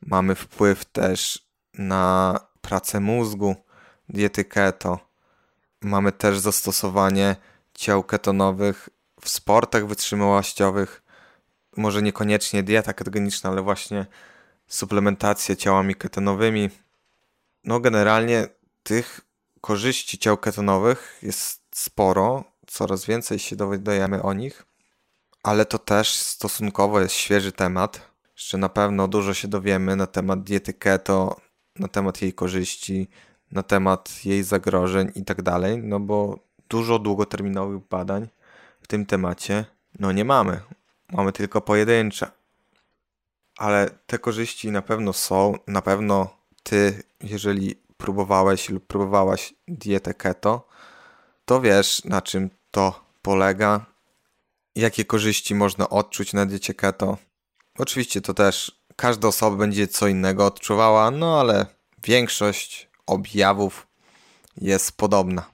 Mamy 0.01 0.35
wpływ 0.35 0.85
też 0.85 1.45
na 1.73 2.39
pracę 2.61 2.99
mózgu 2.99 3.55
diety 4.09 4.45
keto. 4.45 4.99
Mamy 5.81 6.11
też 6.11 6.39
zastosowanie 6.39 7.35
ciał 7.73 8.03
ketonowych 8.03 8.89
w 9.21 9.29
sportach 9.29 9.87
wytrzymałościowych. 9.87 11.01
Może 11.77 12.01
niekoniecznie 12.01 12.63
dieta 12.63 12.93
ketogeniczna, 12.93 13.49
ale 13.49 13.61
właśnie 13.61 14.05
suplementacja 14.67 15.55
ciałami 15.55 15.95
ketonowymi. 15.95 16.69
No 17.63 17.79
generalnie 17.79 18.47
tych 18.83 19.21
korzyści 19.61 20.17
ciał 20.17 20.37
ketonowych 20.37 21.19
jest 21.21 21.61
sporo, 21.71 22.43
coraz 22.67 23.05
więcej 23.05 23.39
się 23.39 23.55
dowiadujemy 23.55 24.23
o 24.23 24.33
nich, 24.33 24.65
ale 25.43 25.65
to 25.65 25.79
też 25.79 26.13
stosunkowo 26.13 27.01
jest 27.01 27.15
świeży 27.15 27.51
temat. 27.51 28.09
Jeszcze 28.35 28.57
na 28.57 28.69
pewno 28.69 29.07
dużo 29.07 29.33
się 29.33 29.47
dowiemy 29.47 29.95
na 29.95 30.07
temat 30.07 30.43
diety 30.43 30.73
keto, 30.73 31.41
na 31.75 31.87
temat 31.87 32.21
jej 32.21 32.33
korzyści, 32.33 33.07
na 33.51 33.63
temat 33.63 34.25
jej 34.25 34.43
zagrożeń 34.43 35.11
i 35.15 35.25
tak 35.25 35.41
dalej, 35.41 35.77
no 35.77 35.99
bo 35.99 36.39
dużo 36.69 36.99
długoterminowych 36.99 37.87
badań 37.89 38.27
w 38.81 38.87
tym 38.87 39.05
temacie 39.05 39.65
no 39.99 40.11
nie 40.11 40.25
mamy. 40.25 40.61
Mamy 41.11 41.31
tylko 41.31 41.61
pojedyncze. 41.61 42.31
Ale 43.57 43.89
te 44.07 44.19
korzyści 44.19 44.71
na 44.71 44.81
pewno 44.81 45.13
są. 45.13 45.53
Na 45.67 45.81
pewno 45.81 46.37
ty, 46.63 47.03
jeżeli 47.21 47.75
próbowałeś 47.99 48.69
lub 48.69 48.87
próbowałaś 48.87 49.53
dietę 49.67 50.13
keto, 50.13 50.67
to 51.45 51.61
wiesz 51.61 52.05
na 52.05 52.21
czym 52.21 52.49
to 52.71 53.05
polega, 53.21 53.85
jakie 54.75 55.05
korzyści 55.05 55.55
można 55.55 55.89
odczuć 55.89 56.33
na 56.33 56.45
diecie 56.45 56.73
keto. 56.73 57.17
Oczywiście 57.77 58.21
to 58.21 58.33
też 58.33 58.81
każda 58.95 59.27
osoba 59.27 59.57
będzie 59.57 59.87
co 59.87 60.07
innego 60.07 60.45
odczuwała, 60.45 61.11
no 61.11 61.39
ale 61.39 61.65
większość 62.03 62.89
objawów 63.05 63.87
jest 64.57 64.97
podobna. 64.97 65.51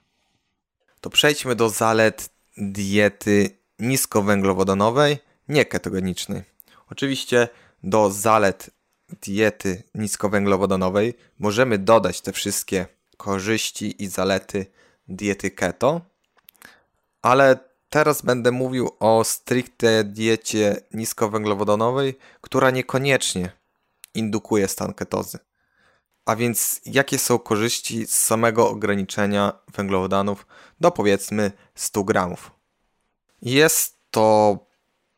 To 1.00 1.10
przejdźmy 1.10 1.54
do 1.54 1.68
zalet 1.68 2.30
diety 2.56 3.58
niskowęglowodanowej, 3.78 5.18
nie 5.48 5.64
ketogenicznej. 5.64 6.42
Oczywiście 6.90 7.48
do 7.82 8.10
zalet 8.10 8.70
diety 9.22 9.82
niskowęglowodanowej 9.94 11.14
możemy 11.38 11.78
dodać 11.78 12.20
te 12.20 12.32
wszystkie 12.32 12.86
korzyści 13.16 14.02
i 14.02 14.06
zalety 14.06 14.66
diety 15.08 15.50
keto, 15.50 16.00
ale 17.22 17.58
teraz 17.88 18.22
będę 18.22 18.52
mówił 18.52 18.90
o 19.00 19.24
stricte 19.24 20.04
diecie 20.04 20.76
niskowęglowodanowej, 20.94 22.18
która 22.40 22.70
niekoniecznie 22.70 23.52
indukuje 24.14 24.68
stan 24.68 24.94
ketozy. 24.94 25.38
A 26.24 26.36
więc 26.36 26.80
jakie 26.86 27.18
są 27.18 27.38
korzyści 27.38 28.06
z 28.06 28.14
samego 28.14 28.68
ograniczenia 28.68 29.52
węglowodanów 29.74 30.46
do 30.80 30.90
powiedzmy 30.90 31.52
100 31.74 32.04
gramów? 32.04 32.50
Jest 33.42 33.98
to 34.10 34.58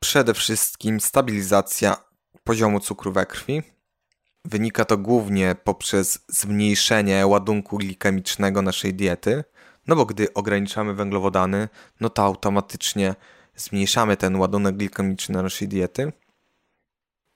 przede 0.00 0.34
wszystkim 0.34 1.00
stabilizacja 1.00 1.96
poziomu 2.44 2.80
cukru 2.80 3.12
we 3.12 3.26
krwi. 3.26 3.62
Wynika 4.44 4.84
to 4.84 4.98
głównie 4.98 5.56
poprzez 5.64 6.18
zmniejszenie 6.28 7.26
ładunku 7.26 7.78
glikemicznego 7.78 8.62
naszej 8.62 8.94
diety, 8.94 9.44
no 9.86 9.96
bo 9.96 10.06
gdy 10.06 10.34
ograniczamy 10.34 10.94
węglowodany, 10.94 11.68
no 12.00 12.10
to 12.10 12.22
automatycznie 12.22 13.14
zmniejszamy 13.56 14.16
ten 14.16 14.36
ładunek 14.36 14.76
glikemiczny 14.76 15.42
naszej 15.42 15.68
diety. 15.68 16.12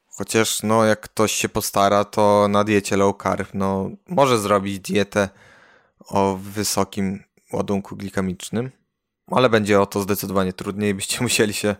Chociaż 0.06 0.62
no 0.62 0.84
jak 0.84 1.00
ktoś 1.00 1.32
się 1.32 1.48
postara, 1.48 2.04
to 2.04 2.48
na 2.48 2.64
diecie 2.64 2.96
low 2.96 3.16
carb 3.22 3.48
no 3.54 3.90
może 4.08 4.38
zrobić 4.38 4.80
dietę 4.80 5.28
o 6.08 6.36
wysokim 6.36 7.22
ładunku 7.52 7.96
glikemicznym, 7.96 8.70
ale 9.26 9.50
będzie 9.50 9.80
o 9.80 9.86
to 9.86 10.00
zdecydowanie 10.00 10.52
trudniej, 10.52 10.94
byście 10.98 11.22
musieli 11.22 11.54
się 11.54 11.76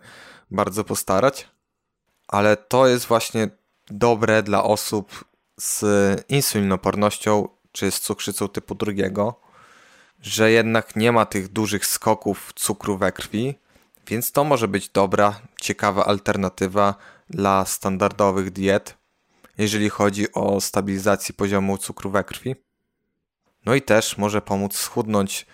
bardzo 0.50 0.84
postarać. 0.84 1.48
Ale 2.28 2.56
to 2.56 2.86
jest 2.86 3.06
właśnie 3.06 3.48
dobre 3.98 4.42
dla 4.42 4.64
osób 4.64 5.24
z 5.60 5.84
insulinopornością 6.28 7.48
czy 7.72 7.90
z 7.90 8.00
cukrzycą 8.00 8.48
typu 8.48 8.74
drugiego, 8.74 9.40
że 10.22 10.50
jednak 10.50 10.96
nie 10.96 11.12
ma 11.12 11.26
tych 11.26 11.48
dużych 11.48 11.86
skoków 11.86 12.52
cukru 12.54 12.98
we 12.98 13.12
krwi, 13.12 13.54
więc 14.06 14.32
to 14.32 14.44
może 14.44 14.68
być 14.68 14.88
dobra, 14.88 15.40
ciekawa 15.60 16.06
alternatywa 16.06 16.94
dla 17.30 17.64
standardowych 17.64 18.50
diet, 18.50 18.96
jeżeli 19.58 19.90
chodzi 19.90 20.32
o 20.32 20.60
stabilizację 20.60 21.34
poziomu 21.34 21.78
cukru 21.78 22.10
we 22.10 22.24
krwi. 22.24 22.56
No 23.66 23.74
i 23.74 23.82
też 23.82 24.18
może 24.18 24.42
pomóc 24.42 24.76
schudnąć, 24.76 25.46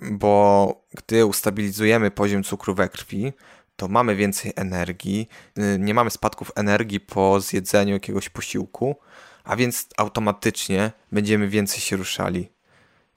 bo 0.00 0.74
gdy 0.94 1.26
ustabilizujemy 1.26 2.10
poziom 2.10 2.42
cukru 2.42 2.74
we 2.74 2.88
krwi, 2.88 3.32
to 3.82 3.88
mamy 3.88 4.16
więcej 4.16 4.52
energii, 4.56 5.28
y, 5.58 5.78
nie 5.78 5.94
mamy 5.94 6.10
spadków 6.10 6.52
energii 6.54 7.00
po 7.00 7.40
zjedzeniu 7.40 7.92
jakiegoś 7.92 8.28
posiłku, 8.28 8.96
a 9.44 9.56
więc 9.56 9.88
automatycznie 9.96 10.92
będziemy 11.12 11.48
więcej 11.48 11.80
się 11.80 11.96
ruszali. 11.96 12.48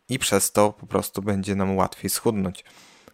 I 0.10 0.20
przez 0.20 0.52
to 0.52 0.74
po 0.74 0.88
prostu 0.88 1.22
będzie 1.22 1.56
nam 1.56 1.76
łatwiej 1.76 2.10
schudnąć. 2.10 2.64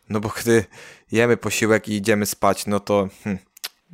No 0.10 0.20
bo 0.20 0.29
gdy 0.29 0.65
jemy 1.12 1.38
posiłek 1.38 1.88
i 1.88 1.93
idziemy 1.93 2.25
spać, 2.25 2.67
no 2.67 2.79
to 2.79 3.10
hm, 3.24 3.38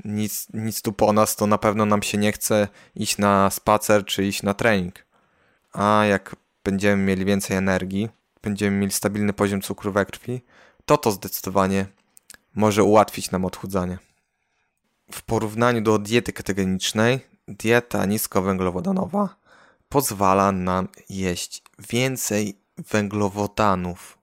nic, 0.05 0.47
nic 0.53 0.81
tu 0.81 0.93
po 0.93 1.13
nas, 1.13 1.35
to 1.35 1.47
na 1.47 1.57
pewno 1.57 1.85
nam 1.85 2.03
się 2.03 2.17
nie 2.17 2.31
chce 2.31 2.67
iść 2.95 3.17
na 3.17 3.49
spacer 3.49 4.05
czy 4.05 4.25
iść 4.25 4.43
na 4.43 4.53
trening. 4.53 5.05
A 5.73 6.05
jak 6.05 6.35
będziemy 6.63 7.03
mieli 7.03 7.25
więcej 7.25 7.57
energii, 7.57 8.09
będziemy 8.41 8.77
mieli 8.77 8.91
stabilny 8.91 9.33
poziom 9.33 9.61
cukru 9.61 9.91
we 9.91 10.05
krwi, 10.05 10.41
to 10.85 10.97
to 10.97 11.11
zdecydowanie 11.11 11.96
może 12.57 12.83
ułatwić 12.83 13.31
nam 13.31 13.45
odchudzanie. 13.45 13.97
W 15.11 15.21
porównaniu 15.21 15.81
do 15.81 15.99
diety 15.99 16.33
ketogenicznej, 16.33 17.19
dieta 17.47 18.05
niskowęglowodanowa 18.05 19.35
pozwala 19.89 20.51
nam 20.51 20.87
jeść 21.09 21.63
więcej 21.79 22.59
węglowodanów. 22.77 24.17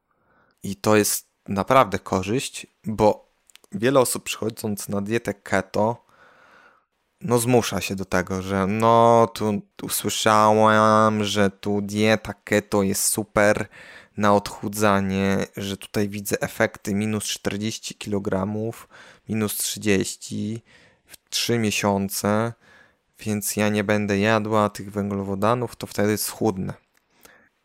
I 0.62 0.76
to 0.76 0.96
jest 0.96 1.26
naprawdę 1.48 1.98
korzyść, 1.98 2.66
bo 2.84 3.32
wiele 3.72 4.00
osób 4.00 4.24
przychodząc 4.24 4.88
na 4.88 5.00
dietę 5.00 5.34
keto, 5.34 6.04
no 7.20 7.38
zmusza 7.38 7.80
się 7.80 7.96
do 7.96 8.04
tego, 8.04 8.42
że 8.42 8.66
no 8.66 9.28
tu 9.32 9.62
usłyszałam, 9.82 11.24
że 11.24 11.50
tu 11.50 11.80
dieta 11.82 12.34
keto 12.44 12.82
jest 12.82 13.04
super 13.04 13.68
na 14.16 14.35
odchudzanie, 14.35 15.47
że 15.56 15.76
tutaj 15.76 16.09
widzę 16.09 16.40
efekty 16.40 16.94
minus 16.94 17.25
40 17.25 17.94
kg, 17.94 18.47
minus 19.28 19.56
30 19.56 20.62
w 21.06 21.28
3 21.30 21.59
miesiące, 21.59 22.52
więc 23.18 23.56
ja 23.56 23.68
nie 23.68 23.85
będę 23.85 24.18
jadła 24.18 24.68
tych 24.68 24.90
węglowodanów, 24.90 25.76
to 25.76 25.87
wtedy 25.87 26.16
schudnę. 26.16 26.75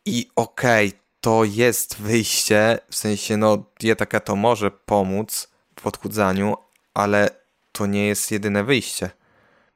I 0.06 0.30
okej, 0.36 0.88
okay, 0.88 1.00
to 1.20 1.44
jest 1.44 1.96
wyjście, 1.96 2.78
w 2.90 2.96
sensie 2.96 3.36
no 3.36 3.64
dieta 3.80 4.06
keto 4.06 4.36
może 4.36 4.70
pomóc 4.70 5.48
w 5.80 5.86
odchudzaniu, 5.86 6.56
ale 6.94 7.30
to 7.72 7.86
nie 7.86 8.06
jest 8.06 8.30
jedyne 8.30 8.64
wyjście. 8.64 9.10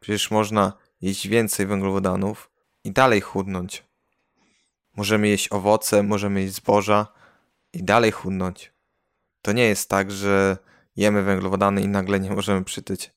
Przecież 0.01 0.31
można 0.31 0.73
jeść 1.03 1.29
więcej 1.29 1.67
węglowodanów 1.67 2.51
i 2.85 2.91
dalej 2.91 3.21
chudnąć. 3.21 3.84
Możemy 4.97 5.29
jeść 5.29 5.53
owoce, 5.53 6.03
możemy 6.03 6.41
jeść 6.41 6.55
zboża 6.55 7.07
i 7.73 7.83
dalej 7.83 8.13
chudnąć. 8.13 8.73
To 9.43 9.53
nie 9.53 9.65
jest 9.65 9.89
tak, 9.89 10.11
że 10.11 10.57
jemy 10.97 11.23
węglowodany 11.23 11.83
i 11.83 11.89
nagle 11.89 12.21
nie 12.21 12.31
możemy 12.31 12.65
przytyć. 12.65 13.13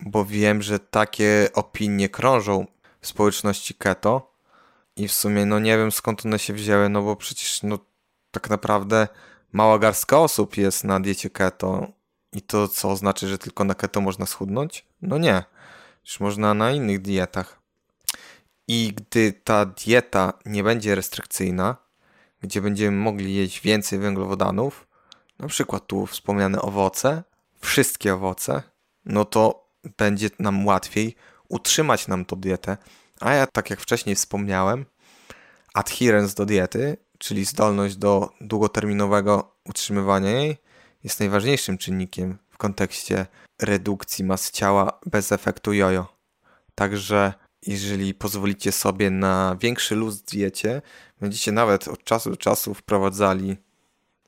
Bo 0.00 0.24
wiem, 0.24 0.62
że 0.62 0.78
takie 0.78 1.48
opinie 1.54 2.08
krążą 2.08 2.66
w 3.00 3.06
społeczności 3.06 3.74
keto 3.74 4.34
i 4.96 5.08
w 5.08 5.12
sumie 5.12 5.46
no 5.46 5.58
nie 5.58 5.78
wiem 5.78 5.92
skąd 5.92 6.26
one 6.26 6.38
się 6.38 6.52
wzięły, 6.52 6.88
no 6.88 7.02
bo 7.02 7.16
przecież 7.16 7.62
no 7.62 7.78
tak 8.30 8.50
naprawdę 8.50 9.08
mała 9.52 9.78
garstka 9.78 10.18
osób 10.18 10.56
jest 10.56 10.84
na 10.84 11.00
diecie 11.00 11.30
keto 11.30 11.86
i 12.32 12.42
to 12.42 12.68
co 12.68 12.96
znaczy, 12.96 13.28
że 13.28 13.38
tylko 13.38 13.64
na 13.64 13.74
keto 13.74 14.00
można 14.00 14.26
schudnąć? 14.26 14.86
No 15.02 15.18
nie. 15.18 15.44
Już 16.04 16.20
można 16.20 16.54
na 16.54 16.70
innych 16.70 17.02
dietach. 17.02 17.57
I 18.68 18.92
gdy 18.96 19.32
ta 19.32 19.66
dieta 19.66 20.32
nie 20.46 20.64
będzie 20.64 20.94
restrykcyjna, 20.94 21.76
gdzie 22.42 22.60
będziemy 22.60 22.96
mogli 22.96 23.34
jeść 23.34 23.60
więcej 23.60 23.98
węglowodanów, 23.98 24.86
na 25.38 25.48
przykład 25.48 25.86
tu 25.86 26.06
wspomniane 26.06 26.62
owoce, 26.62 27.22
wszystkie 27.60 28.14
owoce, 28.14 28.62
no 29.04 29.24
to 29.24 29.68
będzie 29.96 30.30
nam 30.38 30.66
łatwiej 30.66 31.16
utrzymać 31.48 32.08
nam 32.08 32.24
tą 32.24 32.36
dietę. 32.36 32.76
A 33.20 33.34
ja, 33.34 33.46
tak 33.46 33.70
jak 33.70 33.80
wcześniej 33.80 34.16
wspomniałem, 34.16 34.84
adherence 35.74 36.34
do 36.34 36.46
diety, 36.46 36.96
czyli 37.18 37.44
zdolność 37.44 37.96
do 37.96 38.30
długoterminowego 38.40 39.56
utrzymywania 39.64 40.30
jej, 40.30 40.56
jest 41.04 41.20
najważniejszym 41.20 41.78
czynnikiem 41.78 42.38
w 42.50 42.58
kontekście 42.58 43.26
redukcji 43.62 44.24
masy 44.24 44.52
ciała 44.52 45.00
bez 45.06 45.32
efektu 45.32 45.72
jojo. 45.72 46.06
Także 46.74 47.32
jeżeli 47.66 48.14
pozwolicie 48.14 48.72
sobie 48.72 49.10
na 49.10 49.56
większy 49.60 49.94
luz 49.94 50.22
w 50.22 50.24
diecie, 50.24 50.82
będziecie 51.20 51.52
nawet 51.52 51.88
od 51.88 52.04
czasu 52.04 52.30
do 52.30 52.36
czasu 52.36 52.74
wprowadzali 52.74 53.56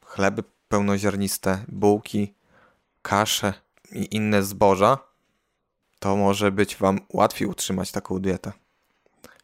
chleby 0.05 0.43
pełnoziarniste, 0.69 1.65
bułki, 1.69 2.35
kasze 3.03 3.55
i 3.93 4.17
inne 4.17 4.43
zboża, 4.43 4.99
to 5.99 6.17
może 6.17 6.53
być 6.53 6.77
Wam 6.77 7.01
łatwiej 7.13 7.49
utrzymać 7.49 7.93
taką 7.93 8.19
dietę. 8.19 8.53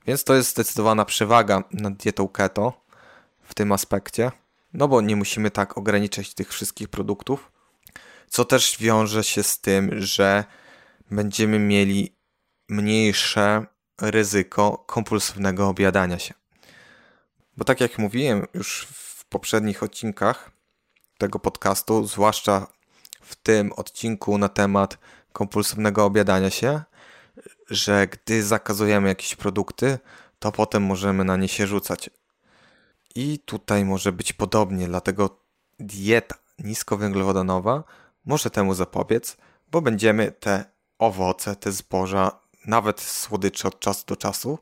Więc 0.06 0.24
to 0.24 0.34
jest 0.34 0.50
zdecydowana 0.50 1.04
przewaga 1.04 1.62
nad 1.72 1.94
dietą 1.94 2.28
keto 2.28 2.84
w 3.42 3.54
tym 3.54 3.72
aspekcie, 3.72 4.32
no 4.72 4.88
bo 4.88 5.00
nie 5.00 5.16
musimy 5.16 5.50
tak 5.50 5.78
ograniczać 5.78 6.34
tych 6.34 6.52
wszystkich 6.52 6.88
produktów, 6.88 7.52
co 8.28 8.44
też 8.44 8.78
wiąże 8.78 9.24
się 9.24 9.42
z 9.42 9.60
tym, 9.60 9.90
że 10.00 10.44
będziemy 11.10 11.58
mieli 11.58 12.16
mniejsze 12.68 13.66
ryzyko 14.00 14.84
kompulsywnego 14.86 15.68
objadania 15.68 16.18
się. 16.18 16.34
Bo 17.56 17.64
tak 17.64 17.80
jak 17.80 17.98
mówiłem 17.98 18.46
już 18.54 18.86
w 18.92 19.24
poprzednich 19.24 19.82
odcinkach 19.82 20.50
tego 21.18 21.38
podcastu, 21.38 22.06
zwłaszcza 22.06 22.66
w 23.20 23.36
tym 23.36 23.72
odcinku 23.72 24.38
na 24.38 24.48
temat 24.48 24.98
kompulsywnego 25.32 26.04
objadania 26.04 26.50
się, 26.50 26.82
że 27.70 28.06
gdy 28.06 28.42
zakazujemy 28.42 29.08
jakieś 29.08 29.36
produkty, 29.36 29.98
to 30.38 30.52
potem 30.52 30.82
możemy 30.82 31.24
na 31.24 31.36
nie 31.36 31.48
się 31.48 31.66
rzucać. 31.66 32.10
I 33.14 33.38
tutaj 33.38 33.84
może 33.84 34.12
być 34.12 34.32
podobnie, 34.32 34.86
dlatego 34.86 35.40
dieta 35.78 36.34
niskowęglowodanowa 36.58 37.84
może 38.24 38.50
temu 38.50 38.74
zapobiec, 38.74 39.36
bo 39.70 39.82
będziemy 39.82 40.32
te 40.32 40.64
owoce, 40.98 41.56
te 41.56 41.72
zboża 41.72 42.45
nawet 42.66 43.00
słodycze 43.00 43.68
od 43.68 43.80
czasu 43.80 44.04
do 44.06 44.16
czasu 44.16 44.58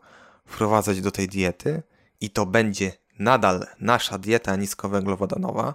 wprowadzać 0.47 1.01
do 1.01 1.11
tej 1.11 1.29
diety 1.29 1.83
i 2.21 2.31
to 2.31 2.47
będzie 2.47 2.93
nadal 3.19 3.67
nasza 3.81 4.19
dieta 4.19 4.57
niskowęglowodanowa, 4.57 5.75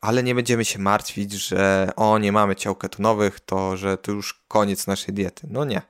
ale 0.00 0.22
nie 0.22 0.34
będziemy 0.34 0.64
się 0.64 0.78
martwić, 0.78 1.32
że 1.32 1.90
o, 1.96 2.18
nie 2.18 2.32
mamy 2.32 2.56
ciał 2.56 2.74
ketonowych, 2.74 3.40
to 3.40 3.76
że 3.76 3.98
to 3.98 4.12
już 4.12 4.44
koniec 4.48 4.86
naszej 4.86 5.14
diety. 5.14 5.46
No 5.50 5.64
nie. 5.64 5.82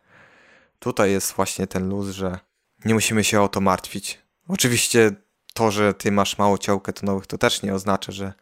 Tutaj 0.79 1.11
jest 1.11 1.33
właśnie 1.33 1.67
ten 1.67 1.89
luz, 1.89 2.09
że 2.09 2.39
nie 2.85 2.95
musimy 2.95 3.25
się 3.25 3.43
o 3.43 3.49
to 3.49 3.61
martwić. 3.61 4.19
Oczywiście 4.49 5.11
to, 5.55 5.71
że 5.71 5.95
ty 5.95 6.13
masz 6.13 6.39
mało 6.39 6.59
ciał 6.59 6.81
ketonowych, 6.81 7.27
to 7.27 7.39
też 7.39 7.63
nie 7.63 7.75
oznacza, 7.75 8.13
że 8.13 8.33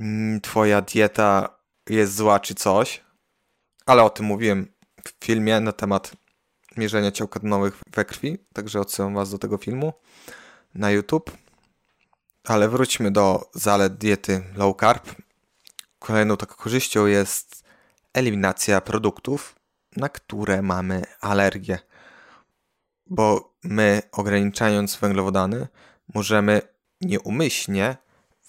mm, 0.00 0.40
twoja 0.40 0.82
dieta 0.82 1.58
jest 1.88 2.16
zła 2.16 2.40
czy 2.40 2.54
coś, 2.54 3.04
ale 3.86 4.02
o 4.02 4.10
tym 4.10 4.26
mówiłem 4.26 4.72
w 5.04 5.24
filmie 5.24 5.60
na 5.60 5.72
temat 5.72 6.12
mierzenia 6.76 7.12
ciał 7.12 7.28
ketonowych 7.28 7.80
we 7.92 8.04
krwi, 8.04 8.38
także 8.52 8.80
odsyłam 8.80 9.14
Was 9.14 9.30
do 9.30 9.38
tego 9.38 9.58
filmu 9.58 9.92
na 10.74 10.90
YouTube. 10.90 11.30
Ale 12.44 12.68
wróćmy 12.68 13.10
do 13.10 13.50
zalet 13.54 13.94
diety 13.94 14.42
low 14.54 14.76
carb. 14.80 15.08
Kolejną 15.98 16.36
taką 16.36 16.54
korzyścią 16.54 17.06
jest 17.06 17.64
eliminacja 18.12 18.80
produktów, 18.80 19.56
na 19.96 20.08
które 20.08 20.62
mamy 20.62 21.02
alergię. 21.20 21.78
Bo 23.06 23.54
my, 23.64 24.02
ograniczając 24.12 24.96
węglowodany, 24.96 25.68
możemy 26.14 26.62
nieumyślnie 27.00 27.96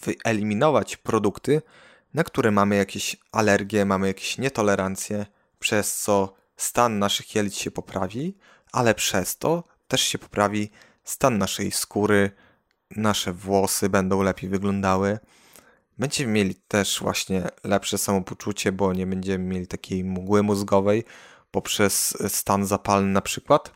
wyeliminować 0.02 0.98
produkty, 0.98 1.62
na 2.14 2.24
które 2.24 2.52
mamy 2.52 2.76
jakieś 2.76 3.18
alergie, 3.32 3.86
mamy 3.86 4.08
jakieś 4.08 4.38
nietolerancje, 4.38 5.26
przez 5.60 5.98
co 5.98 6.41
stan 6.62 7.00
naszych 7.00 7.36
jelit 7.36 7.56
się 7.56 7.72
poprawi, 7.72 8.38
ale 8.72 8.96
przez 8.96 9.38
to 9.38 9.64
też 9.88 10.02
się 10.02 10.18
poprawi 10.18 10.72
stan 11.04 11.38
naszej 11.38 11.72
skóry, 11.72 12.32
nasze 12.96 13.34
włosy 13.34 13.90
będą 13.90 14.22
lepiej 14.22 14.50
wyglądały. 14.50 15.20
Będziemy 15.98 16.34
mieli 16.34 16.56
też 16.56 17.00
właśnie 17.00 17.50
lepsze 17.64 17.98
samopoczucie, 17.98 18.72
bo 18.72 18.94
nie 18.94 19.08
będziemy 19.08 19.44
mieli 19.44 19.68
takiej 19.68 20.04
mgły 20.04 20.44
mózgowej 20.44 21.04
poprzez 21.52 22.18
stan 22.28 22.66
zapalny 22.66 23.12
na 23.12 23.22
przykład. 23.22 23.72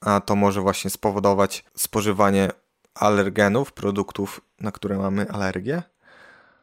A 0.00 0.20
to 0.20 0.36
może 0.36 0.60
właśnie 0.60 0.90
spowodować 0.90 1.64
spożywanie 1.76 2.50
alergenów, 2.94 3.72
produktów, 3.72 4.40
na 4.60 4.72
które 4.72 4.98
mamy 4.98 5.30
alergię. 5.30 5.82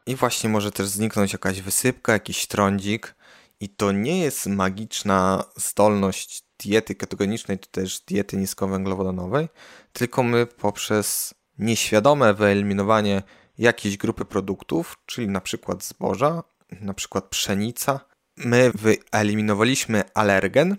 I 0.06 0.16
właśnie 0.16 0.50
może 0.50 0.72
też 0.72 0.88
zniknąć 0.88 1.32
jakaś 1.32 1.60
wysypka, 1.60 2.12
jakiś 2.12 2.46
trądzik, 2.46 3.14
i 3.62 3.68
to 3.68 3.92
nie 3.92 4.18
jest 4.18 4.46
magiczna 4.46 5.44
zdolność 5.56 6.44
diety 6.64 6.94
ketogenicznej, 6.94 7.58
czy 7.58 7.70
też 7.70 8.00
diety 8.00 8.36
niskowęglowodanowej, 8.36 9.48
tylko 9.92 10.22
my 10.22 10.46
poprzez 10.46 11.34
nieświadome 11.58 12.34
wyeliminowanie 12.34 13.22
jakiejś 13.58 13.96
grupy 13.96 14.24
produktów, 14.24 14.98
czyli 15.06 15.28
na 15.28 15.40
przykład 15.40 15.84
zboża, 15.84 16.42
na 16.80 16.94
przykład 16.94 17.24
pszenica, 17.24 18.00
my 18.36 18.72
wyeliminowaliśmy 18.74 20.02
alergen, 20.14 20.76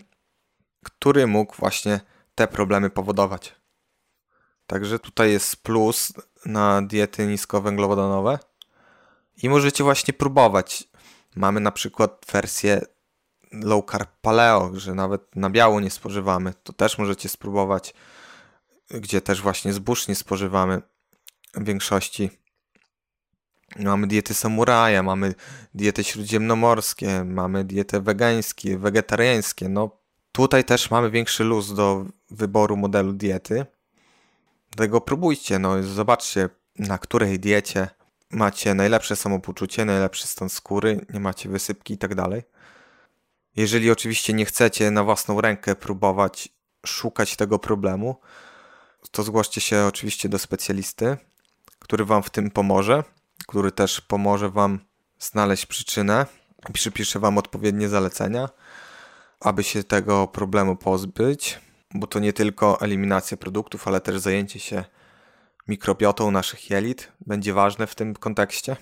który 0.86 1.28
mógł 1.28 1.56
właśnie 1.56 2.00
te 2.36 2.48
problemy 2.48 2.90
powodować. 2.90 3.56
Także 4.68 5.00
tutaj 5.00 5.32
jest 5.32 5.64
plus 5.64 6.14
na 6.46 6.82
diety 6.82 7.28
niskowęglowodanowe 7.28 8.40
i 9.44 9.50
możecie 9.50 9.84
właśnie 9.84 10.14
próbować. 10.14 10.93
Mamy 11.36 11.60
na 11.60 11.72
przykład 11.72 12.26
wersję 12.32 12.82
low 13.52 13.86
carb 13.92 14.10
paleo, 14.22 14.72
że 14.76 14.94
nawet 14.94 15.36
na 15.36 15.50
biało 15.50 15.80
nie 15.80 15.90
spożywamy. 15.90 16.54
To 16.64 16.74
też 16.74 16.98
możecie 16.98 17.30
spróbować, 17.30 17.94
gdzie 18.90 19.22
też 19.22 19.42
właśnie 19.42 19.74
zbóż 19.74 20.08
nie 20.08 20.16
spożywamy 20.16 20.82
w 21.54 21.64
większości. 21.64 22.30
Mamy 23.80 24.08
diety 24.08 24.34
samuraja, 24.34 25.04
mamy 25.04 25.36
diety 25.74 26.04
śródziemnomorskie, 26.04 27.24
mamy 27.24 27.64
diety 27.64 28.02
wegańskie, 28.02 28.78
wegetariańskie. 28.78 29.70
No 29.70 29.98
tutaj 30.32 30.64
też 30.64 30.92
mamy 30.92 31.12
większy 31.12 31.44
luz 31.44 31.74
do 31.74 32.06
wyboru 32.32 32.78
modelu 32.78 33.14
diety. 33.14 33.66
Dlatego 34.72 35.02
próbujcie, 35.02 35.60
no 35.60 35.84
zobaczcie 35.84 36.50
na 36.80 36.98
której 36.98 37.40
diecie 37.40 37.90
macie 38.34 38.74
najlepsze 38.74 39.16
samopoczucie, 39.16 39.86
najlepszy 39.86 40.28
stan 40.28 40.50
skóry, 40.50 41.06
nie 41.14 41.20
macie 41.20 41.50
wysypki 41.50 41.94
i 41.94 41.98
tak. 41.98 42.12
Jeżeli 43.56 43.92
oczywiście 43.92 44.34
nie 44.34 44.46
chcecie 44.46 44.92
na 44.92 45.04
własną 45.04 45.42
rękę 45.42 45.76
próbować 45.76 46.50
szukać 46.86 47.36
tego 47.36 47.60
problemu, 47.60 48.20
to 49.12 49.24
zgłoście 49.24 49.62
się 49.62 49.86
oczywiście 49.86 50.30
do 50.30 50.40
specjalisty, 50.40 51.18
który 51.80 52.06
Wam 52.06 52.24
w 52.24 52.30
tym 52.30 52.52
pomoże, 52.52 53.04
który 53.48 53.72
też 53.72 54.02
pomoże 54.02 54.50
Wam 54.50 54.80
znaleźć 55.20 55.66
przyczynę 55.66 56.26
i 56.70 56.74
przypisze 56.74 57.20
Wam 57.20 57.38
odpowiednie 57.38 57.90
zalecenia, 57.90 58.50
aby 59.40 59.64
się 59.64 59.84
tego 59.84 60.28
problemu 60.28 60.76
pozbyć, 60.76 61.60
bo 61.94 62.08
to 62.08 62.20
nie 62.20 62.34
tylko 62.34 62.82
eliminacja 62.82 63.38
produktów, 63.38 63.88
ale 63.88 64.02
też 64.02 64.20
zajęcie 64.20 64.60
się 64.60 64.84
mikrobiotą 65.68 66.32
naszych 66.32 66.70
jelit 66.70 67.12
będzie 67.26 67.54
ważne 67.54 67.88
w 67.88 67.96
tym 67.96 68.14
kontekście. 68.14 68.76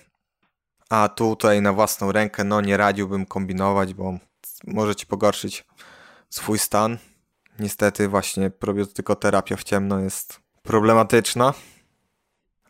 A 0.90 1.08
tutaj 1.08 1.62
na 1.62 1.72
własną 1.72 2.12
rękę, 2.12 2.44
no 2.44 2.60
nie 2.60 2.76
radziłbym 2.76 3.26
kombinować, 3.26 3.94
bo 3.94 4.18
może 4.66 4.94
ci 4.94 5.06
pogorszyć 5.06 5.64
swój 6.30 6.58
stan. 6.58 6.98
Niestety 7.58 8.08
właśnie 8.08 8.50
probiotykoterapia 8.50 9.56
w 9.56 9.64
ciemno 9.64 10.00
jest 10.00 10.40
problematyczna. 10.62 11.54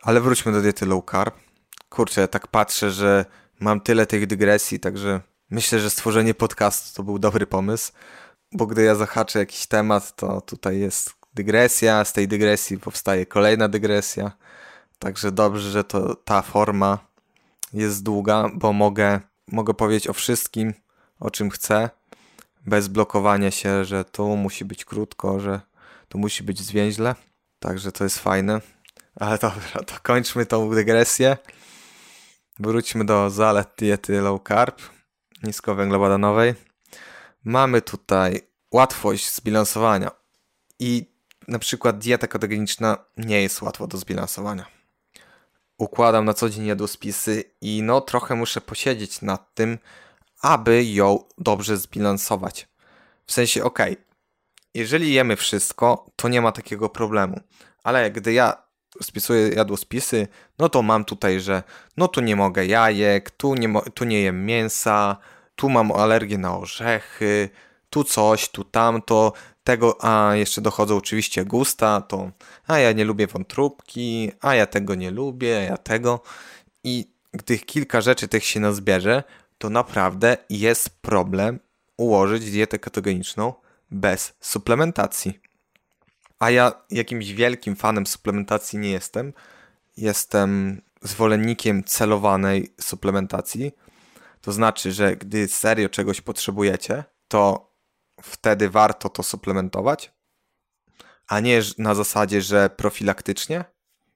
Ale 0.01 0.21
wróćmy 0.21 0.51
do 0.51 0.61
diety 0.61 0.85
low 0.85 1.03
carb. 1.11 1.35
Kurczę, 1.89 2.21
ja 2.21 2.27
tak 2.27 2.47
patrzę, 2.47 2.91
że 2.91 3.25
mam 3.59 3.81
tyle 3.81 4.05
tych 4.05 4.27
dygresji, 4.27 4.79
także 4.79 5.21
myślę, 5.49 5.79
że 5.79 5.89
stworzenie 5.89 6.33
podcastu 6.33 6.95
to 6.95 7.03
był 7.03 7.19
dobry 7.19 7.47
pomysł, 7.47 7.91
bo 8.51 8.67
gdy 8.67 8.83
ja 8.83 8.95
zahaczę 8.95 9.39
jakiś 9.39 9.67
temat, 9.67 10.15
to 10.15 10.41
tutaj 10.41 10.79
jest 10.79 11.22
dygresja, 11.35 12.05
z 12.05 12.13
tej 12.13 12.27
dygresji 12.27 12.77
powstaje 12.77 13.25
kolejna 13.25 13.69
dygresja. 13.69 14.31
Także 14.99 15.31
dobrze, 15.31 15.71
że 15.71 15.83
to 15.83 16.15
ta 16.15 16.41
forma 16.41 16.99
jest 17.73 18.03
długa, 18.03 18.49
bo 18.53 18.73
mogę, 18.73 19.19
mogę 19.47 19.73
powiedzieć 19.73 20.07
o 20.07 20.13
wszystkim, 20.13 20.73
o 21.19 21.31
czym 21.31 21.49
chcę, 21.49 21.89
bez 22.65 22.87
blokowania 22.87 23.51
się, 23.51 23.85
że 23.85 24.05
tu 24.05 24.35
musi 24.35 24.65
być 24.65 24.85
krótko, 24.85 25.39
że 25.39 25.61
tu 26.09 26.17
musi 26.17 26.43
być 26.43 26.61
zwięźle. 26.61 27.15
Także 27.59 27.91
to 27.91 28.03
jest 28.03 28.19
fajne. 28.19 28.61
Ale 29.15 29.37
dobra, 29.37 29.83
to 29.85 29.95
kończmy 30.03 30.45
tą 30.45 30.69
dygresję. 30.69 31.37
Wróćmy 32.59 33.05
do 33.05 33.29
zalet 33.29 33.69
diety 33.77 34.21
low 34.21 34.41
carb, 34.47 34.81
niskowęglowodanowej. 35.43 36.53
Mamy 37.43 37.81
tutaj 37.81 38.41
łatwość 38.71 39.35
zbilansowania 39.35 40.11
i 40.79 41.12
na 41.47 41.59
przykład 41.59 41.97
dieta 41.97 42.27
ketogeniczna 42.27 42.97
nie 43.17 43.41
jest 43.41 43.61
łatwa 43.61 43.87
do 43.87 43.97
zbilansowania. 43.97 44.65
Układam 45.77 46.25
na 46.25 46.33
co 46.33 46.49
dzień 46.49 46.65
jadłospisy 46.65 47.43
i 47.61 47.81
no 47.83 48.01
trochę 48.01 48.35
muszę 48.35 48.61
posiedzieć 48.61 49.21
nad 49.21 49.53
tym, 49.55 49.77
aby 50.41 50.85
ją 50.85 51.23
dobrze 51.37 51.77
zbilansować. 51.77 52.67
W 53.25 53.31
sensie, 53.33 53.63
ok, 53.63 53.79
jeżeli 54.73 55.13
jemy 55.13 55.35
wszystko, 55.35 56.05
to 56.15 56.27
nie 56.27 56.41
ma 56.41 56.51
takiego 56.51 56.89
problemu. 56.89 57.39
Ale 57.83 58.11
gdy 58.11 58.33
ja 58.33 58.63
spisuję 59.01 59.49
jadłospisy, 59.49 60.27
no 60.59 60.69
to 60.69 60.81
mam 60.81 61.05
tutaj, 61.05 61.39
że 61.39 61.63
no 61.97 62.07
tu 62.07 62.21
nie 62.21 62.35
mogę 62.35 62.65
jajek, 62.65 63.31
tu 63.31 63.55
nie, 63.55 63.73
tu 63.93 64.05
nie 64.05 64.21
jem 64.21 64.45
mięsa, 64.45 65.17
tu 65.55 65.69
mam 65.69 65.91
alergię 65.91 66.37
na 66.37 66.57
orzechy, 66.57 67.49
tu 67.89 68.03
coś, 68.03 68.49
tu 68.49 68.63
tamto, 68.63 69.33
tego, 69.63 69.97
a 70.05 70.35
jeszcze 70.35 70.61
dochodzą 70.61 70.97
oczywiście 70.97 71.45
gusta, 71.45 72.01
to 72.01 72.31
a 72.67 72.79
ja 72.79 72.91
nie 72.91 73.05
lubię 73.05 73.27
wątróbki, 73.27 74.31
a 74.41 74.55
ja 74.55 74.65
tego 74.65 74.95
nie 74.95 75.11
lubię, 75.11 75.57
a 75.57 75.61
ja 75.61 75.77
tego. 75.77 76.23
I 76.83 77.13
gdy 77.31 77.57
kilka 77.57 78.01
rzeczy 78.01 78.27
tych 78.27 78.45
się 78.45 78.59
nazbierze, 78.59 79.23
to 79.57 79.69
naprawdę 79.69 80.37
jest 80.49 81.01
problem 81.01 81.59
ułożyć 81.97 82.51
dietę 82.51 82.79
ketogeniczną 82.79 83.53
bez 83.91 84.33
suplementacji. 84.39 85.39
A 86.39 86.49
ja 86.51 86.71
jakimś 86.89 87.31
wielkim 87.31 87.75
fanem 87.75 88.07
suplementacji 88.07 88.79
nie 88.79 88.91
jestem. 88.91 89.33
Jestem 89.97 90.81
zwolennikiem 91.01 91.83
celowanej 91.83 92.73
suplementacji. 92.81 93.71
To 94.41 94.51
znaczy, 94.51 94.91
że 94.91 95.15
gdy 95.15 95.47
serio 95.47 95.89
czegoś 95.89 96.21
potrzebujecie, 96.21 97.03
to 97.27 97.72
wtedy 98.21 98.69
warto 98.69 99.09
to 99.09 99.23
suplementować, 99.23 100.11
a 101.27 101.39
nie 101.39 101.61
na 101.77 101.95
zasadzie, 101.95 102.41
że 102.41 102.69
profilaktycznie. 102.69 103.65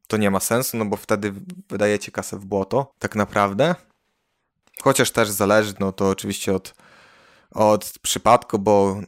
To 0.08 0.18
nie 0.18 0.32
ma 0.32 0.40
sensu, 0.40 0.78
no 0.78 0.86
bo 0.86 0.98
wtedy 0.98 1.34
wydajecie 1.70 2.12
kasę 2.12 2.38
w 2.38 2.46
błoto, 2.46 2.94
tak 3.00 3.16
naprawdę. 3.16 3.76
Chociaż 4.82 5.12
też 5.12 5.30
zależy, 5.30 5.74
no 5.80 5.92
to 5.92 6.10
oczywiście 6.10 6.54
od, 6.54 6.74
od 7.52 7.94
przypadku, 8.02 8.60
bo 8.60 9.02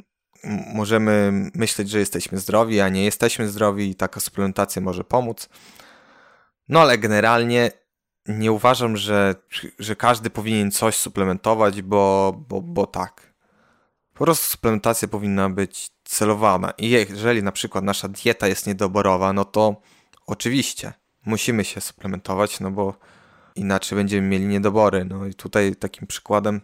możemy 0.73 1.31
myśleć, 1.53 1.89
że 1.89 1.99
jesteśmy 1.99 2.37
zdrowi, 2.37 2.81
a 2.81 2.89
nie 2.89 3.05
jesteśmy 3.05 3.49
zdrowi 3.49 3.89
i 3.89 3.95
taka 3.95 4.19
suplementacja 4.19 4.81
może 4.81 5.03
pomóc. 5.03 5.49
No 6.69 6.81
ale 6.81 6.97
generalnie 6.97 7.71
nie 8.27 8.51
uważam, 8.51 8.97
że, 8.97 9.35
że 9.79 9.95
każdy 9.95 10.29
powinien 10.29 10.71
coś 10.71 10.95
suplementować, 10.95 11.81
bo, 11.81 12.33
bo, 12.47 12.61
bo 12.61 12.87
tak. 12.87 13.28
Po 14.19 14.25
prostu 14.25 14.49
suplementacja 14.49 15.07
powinna 15.07 15.49
być 15.49 15.91
celowana. 16.03 16.73
I 16.77 16.89
jeżeli 16.89 17.43
na 17.43 17.51
przykład 17.51 17.83
nasza 17.83 18.07
dieta 18.07 18.47
jest 18.47 18.67
niedoborowa, 18.67 19.33
no 19.33 19.45
to 19.45 19.81
oczywiście 20.27 20.93
musimy 21.25 21.65
się 21.65 21.81
suplementować, 21.81 22.59
no 22.59 22.71
bo 22.71 22.99
inaczej 23.55 23.95
będziemy 23.95 24.27
mieli 24.27 24.45
niedobory. 24.45 25.05
No 25.05 25.25
i 25.25 25.33
tutaj 25.33 25.75
takim 25.75 26.07
przykładem 26.07 26.61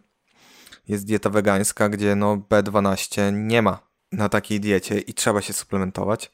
jest 0.88 1.06
dieta 1.06 1.30
wegańska, 1.30 1.90
gdzie 1.90 2.16
no 2.16 2.38
B12 2.38 3.34
nie 3.34 3.62
ma 3.62 3.80
na 4.12 4.30
takiej 4.30 4.60
diecie 4.60 5.00
i 5.00 5.14
trzeba 5.14 5.42
się 5.42 5.54
suplementować. 5.54 6.32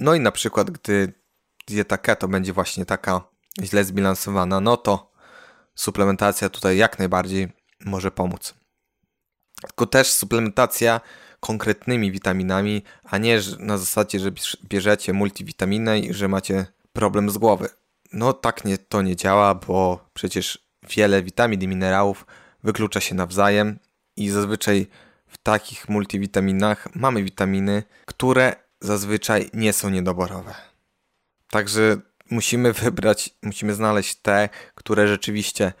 No 0.00 0.14
i 0.14 0.20
na 0.20 0.32
przykład, 0.32 0.70
gdy 0.70 1.12
dieta 1.68 1.98
keto 1.98 2.28
będzie 2.28 2.52
właśnie 2.52 2.84
taka 2.84 3.20
źle 3.62 3.84
zbilansowana, 3.84 4.60
no 4.60 4.76
to 4.76 5.12
suplementacja 5.74 6.48
tutaj 6.48 6.76
jak 6.76 6.98
najbardziej 6.98 7.48
może 7.80 8.10
pomóc. 8.10 8.65
Tylko 9.62 9.86
też 9.86 10.12
suplementacja 10.12 11.00
konkretnymi 11.40 12.12
witaminami, 12.12 12.82
a 13.04 13.18
nie 13.18 13.40
na 13.58 13.78
zasadzie, 13.78 14.20
że 14.20 14.30
bierzecie 14.64 15.12
multivitaminę 15.12 15.98
i 15.98 16.14
że 16.14 16.28
macie 16.28 16.66
problem 16.92 17.30
z 17.30 17.38
głowy. 17.38 17.68
No 18.12 18.32
tak 18.32 18.64
nie, 18.64 18.78
to 18.78 19.02
nie 19.02 19.16
działa, 19.16 19.54
bo 19.54 20.08
przecież 20.14 20.66
wiele 20.96 21.22
witamin 21.22 21.62
i 21.62 21.68
minerałów 21.68 22.26
wyklucza 22.64 23.00
się 23.00 23.14
nawzajem 23.14 23.78
i 24.16 24.30
zazwyczaj 24.30 24.86
w 25.26 25.38
takich 25.38 25.88
multivitaminach 25.88 26.94
mamy 26.94 27.22
witaminy, 27.22 27.82
które 28.06 28.56
zazwyczaj 28.80 29.50
nie 29.54 29.72
są 29.72 29.90
niedoborowe. 29.90 30.54
Także 31.50 31.96
musimy 32.30 32.72
wybrać, 32.72 33.30
musimy 33.42 33.74
znaleźć 33.74 34.14
te, 34.14 34.48
które 34.74 35.08
rzeczywiście 35.08 35.72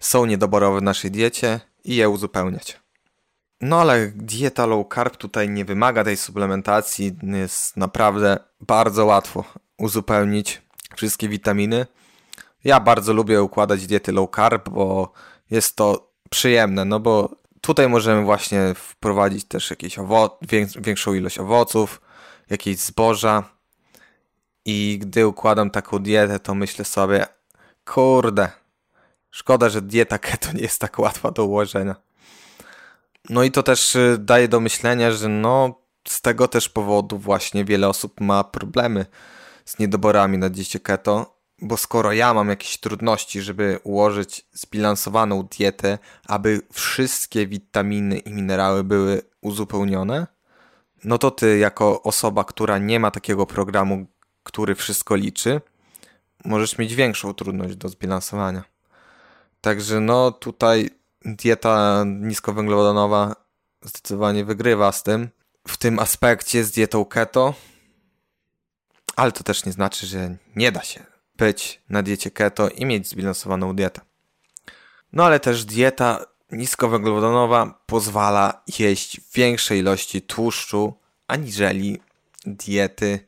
są 0.00 0.26
niedoborowe 0.26 0.80
w 0.80 0.82
naszej 0.82 1.10
diecie 1.10 1.60
i 1.84 1.96
je 1.96 2.08
uzupełniać. 2.08 2.83
No 3.60 3.80
ale 3.80 4.12
dieta 4.14 4.66
low 4.66 4.86
carb 4.94 5.16
tutaj 5.16 5.48
nie 5.48 5.64
wymaga 5.64 6.04
tej 6.04 6.16
suplementacji, 6.16 7.16
jest 7.22 7.76
naprawdę 7.76 8.38
bardzo 8.60 9.06
łatwo 9.06 9.44
uzupełnić 9.78 10.62
wszystkie 10.96 11.28
witaminy. 11.28 11.86
Ja 12.64 12.80
bardzo 12.80 13.12
lubię 13.12 13.42
układać 13.42 13.86
diety 13.86 14.12
low 14.12 14.30
carb, 14.36 14.68
bo 14.68 15.12
jest 15.50 15.76
to 15.76 16.12
przyjemne, 16.30 16.84
no 16.84 17.00
bo 17.00 17.36
tutaj 17.60 17.88
możemy 17.88 18.24
właśnie 18.24 18.74
wprowadzić 18.74 19.44
też 19.44 19.70
jakieś 19.70 19.98
owo- 19.98 20.36
większą 20.80 21.14
ilość 21.14 21.38
owoców, 21.38 22.00
jakieś 22.50 22.78
zboża. 22.78 23.44
I 24.64 24.98
gdy 25.02 25.26
układam 25.26 25.70
taką 25.70 25.98
dietę, 25.98 26.38
to 26.40 26.54
myślę 26.54 26.84
sobie, 26.84 27.26
kurde, 27.84 28.50
szkoda, 29.30 29.68
że 29.68 29.82
dieta 29.82 30.18
keto 30.18 30.52
nie 30.52 30.62
jest 30.62 30.80
tak 30.80 30.98
łatwa 30.98 31.30
do 31.30 31.44
ułożenia. 31.44 32.03
No 33.30 33.42
i 33.42 33.50
to 33.50 33.62
też 33.62 33.96
y, 33.96 34.16
daje 34.20 34.48
do 34.48 34.60
myślenia, 34.60 35.10
że 35.10 35.28
no 35.28 35.80
z 36.08 36.20
tego 36.20 36.48
też 36.48 36.68
powodu 36.68 37.18
właśnie 37.18 37.64
wiele 37.64 37.88
osób 37.88 38.20
ma 38.20 38.44
problemy 38.44 39.06
z 39.64 39.78
niedoborami 39.78 40.38
na 40.38 40.48
diecie 40.50 40.80
keto, 40.80 41.38
bo 41.62 41.76
skoro 41.76 42.12
ja 42.12 42.34
mam 42.34 42.48
jakieś 42.48 42.78
trudności, 42.78 43.42
żeby 43.42 43.78
ułożyć 43.84 44.46
zbilansowaną 44.52 45.42
dietę, 45.42 45.98
aby 46.28 46.60
wszystkie 46.72 47.46
witaminy 47.46 48.18
i 48.18 48.32
minerały 48.32 48.84
były 48.84 49.22
uzupełnione, 49.40 50.26
no 51.04 51.18
to 51.18 51.30
ty 51.30 51.58
jako 51.58 52.02
osoba, 52.02 52.44
która 52.44 52.78
nie 52.78 53.00
ma 53.00 53.10
takiego 53.10 53.46
programu, 53.46 54.06
który 54.42 54.74
wszystko 54.74 55.16
liczy, 55.16 55.60
możesz 56.44 56.78
mieć 56.78 56.94
większą 56.94 57.34
trudność 57.34 57.76
do 57.76 57.88
zbilansowania. 57.88 58.64
Także 59.60 60.00
no 60.00 60.32
tutaj 60.32 60.90
dieta 61.24 62.04
niskowęglowodanowa 62.06 63.36
zdecydowanie 63.82 64.44
wygrywa 64.44 64.92
z 64.92 65.02
tym. 65.02 65.28
W 65.68 65.76
tym 65.76 65.98
aspekcie 65.98 66.64
z 66.64 66.70
dietą 66.70 67.04
keto, 67.04 67.54
ale 69.16 69.32
to 69.32 69.44
też 69.44 69.64
nie 69.64 69.72
znaczy, 69.72 70.06
że 70.06 70.36
nie 70.56 70.72
da 70.72 70.82
się 70.82 71.04
być 71.36 71.82
na 71.88 72.02
diecie 72.02 72.30
keto 72.30 72.68
i 72.68 72.86
mieć 72.86 73.08
zbilansowaną 73.08 73.76
dietę. 73.76 74.00
No 75.12 75.24
ale 75.24 75.40
też 75.40 75.64
dieta 75.64 76.26
niskowęglowodanowa 76.52 77.82
pozwala 77.86 78.62
jeść 78.78 79.20
większej 79.34 79.78
ilości 79.78 80.22
tłuszczu 80.22 80.94
aniżeli 81.26 82.00
diety 82.46 83.20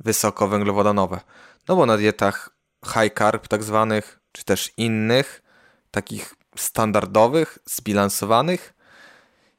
wysokowęglowodanowe. 0.00 1.20
No 1.68 1.76
bo 1.76 1.86
na 1.86 1.96
dietach 1.96 2.50
high 2.86 3.14
carb 3.18 3.48
tak 3.48 3.62
zwanych, 3.62 4.20
czy 4.32 4.44
też 4.44 4.72
innych, 4.76 5.42
takich 5.90 6.34
standardowych, 6.60 7.58
zbilansowanych, 7.64 8.74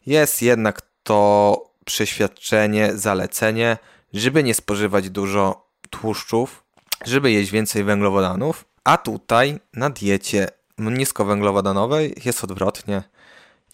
jest 0.05 0.41
jednak 0.41 0.81
to 1.03 1.71
przeświadczenie, 1.85 2.91
zalecenie, 2.97 3.77
żeby 4.13 4.43
nie 4.43 4.53
spożywać 4.53 5.09
dużo 5.09 5.69
tłuszczów, 5.89 6.63
żeby 7.05 7.31
jeść 7.31 7.51
więcej 7.51 7.83
węglowodanów, 7.83 8.65
a 8.83 8.97
tutaj 8.97 9.59
na 9.73 9.89
diecie 9.89 10.47
niskowęglowodanowej 10.77 12.15
jest 12.25 12.43
odwrotnie. 12.43 13.03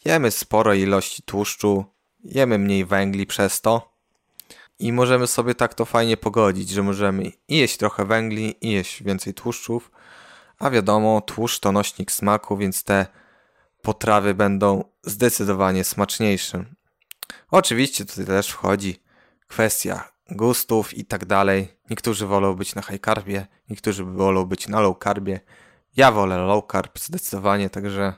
Jemy 0.06 0.32
sporo 0.32 0.74
ilości 0.74 1.24
tłuszczu, 1.24 1.86
jemy 2.24 2.60
mniej 2.60 2.86
węgli 2.86 3.26
przez 3.26 3.62
to. 3.62 3.96
I 4.80 4.94
możemy 4.94 5.28
sobie 5.28 5.56
tak 5.56 5.74
to 5.74 5.86
fajnie 5.86 6.18
pogodzić, 6.18 6.70
że 6.70 6.84
możemy 6.84 7.32
i 7.48 7.58
jeść 7.58 7.78
trochę 7.78 8.06
węgli 8.06 8.56
i 8.62 8.72
jeść 8.72 9.04
więcej 9.04 9.34
tłuszczów, 9.34 9.92
a 10.60 10.70
wiadomo, 10.70 11.22
tłuszcz 11.22 11.60
to 11.60 11.72
nośnik 11.72 12.12
smaku, 12.12 12.58
więc 12.58 12.84
te 12.84 13.06
potrawy 13.82 14.34
będą 14.34 14.84
zdecydowanie 15.04 15.84
smaczniejsze. 15.84 16.66
Oczywiście 17.52 18.06
tutaj 18.06 18.26
też 18.26 18.50
wchodzi 18.50 19.04
kwestia 19.48 20.12
gustów 20.32 20.94
i 20.94 21.06
tak 21.06 21.26
dalej. 21.26 21.68
Niektórzy 21.90 22.28
wolą 22.28 22.54
być 22.54 22.76
na 22.76 22.82
high 22.82 23.02
carbie, 23.06 23.48
niektórzy 23.70 24.04
wolą 24.04 24.46
być 24.46 24.68
na 24.68 24.80
low 24.82 24.98
carbie. 25.04 25.40
Ja 25.98 26.12
wolę 26.12 26.38
low 26.38 26.64
carb 26.72 27.00
zdecydowanie, 27.00 27.70
także, 27.70 28.14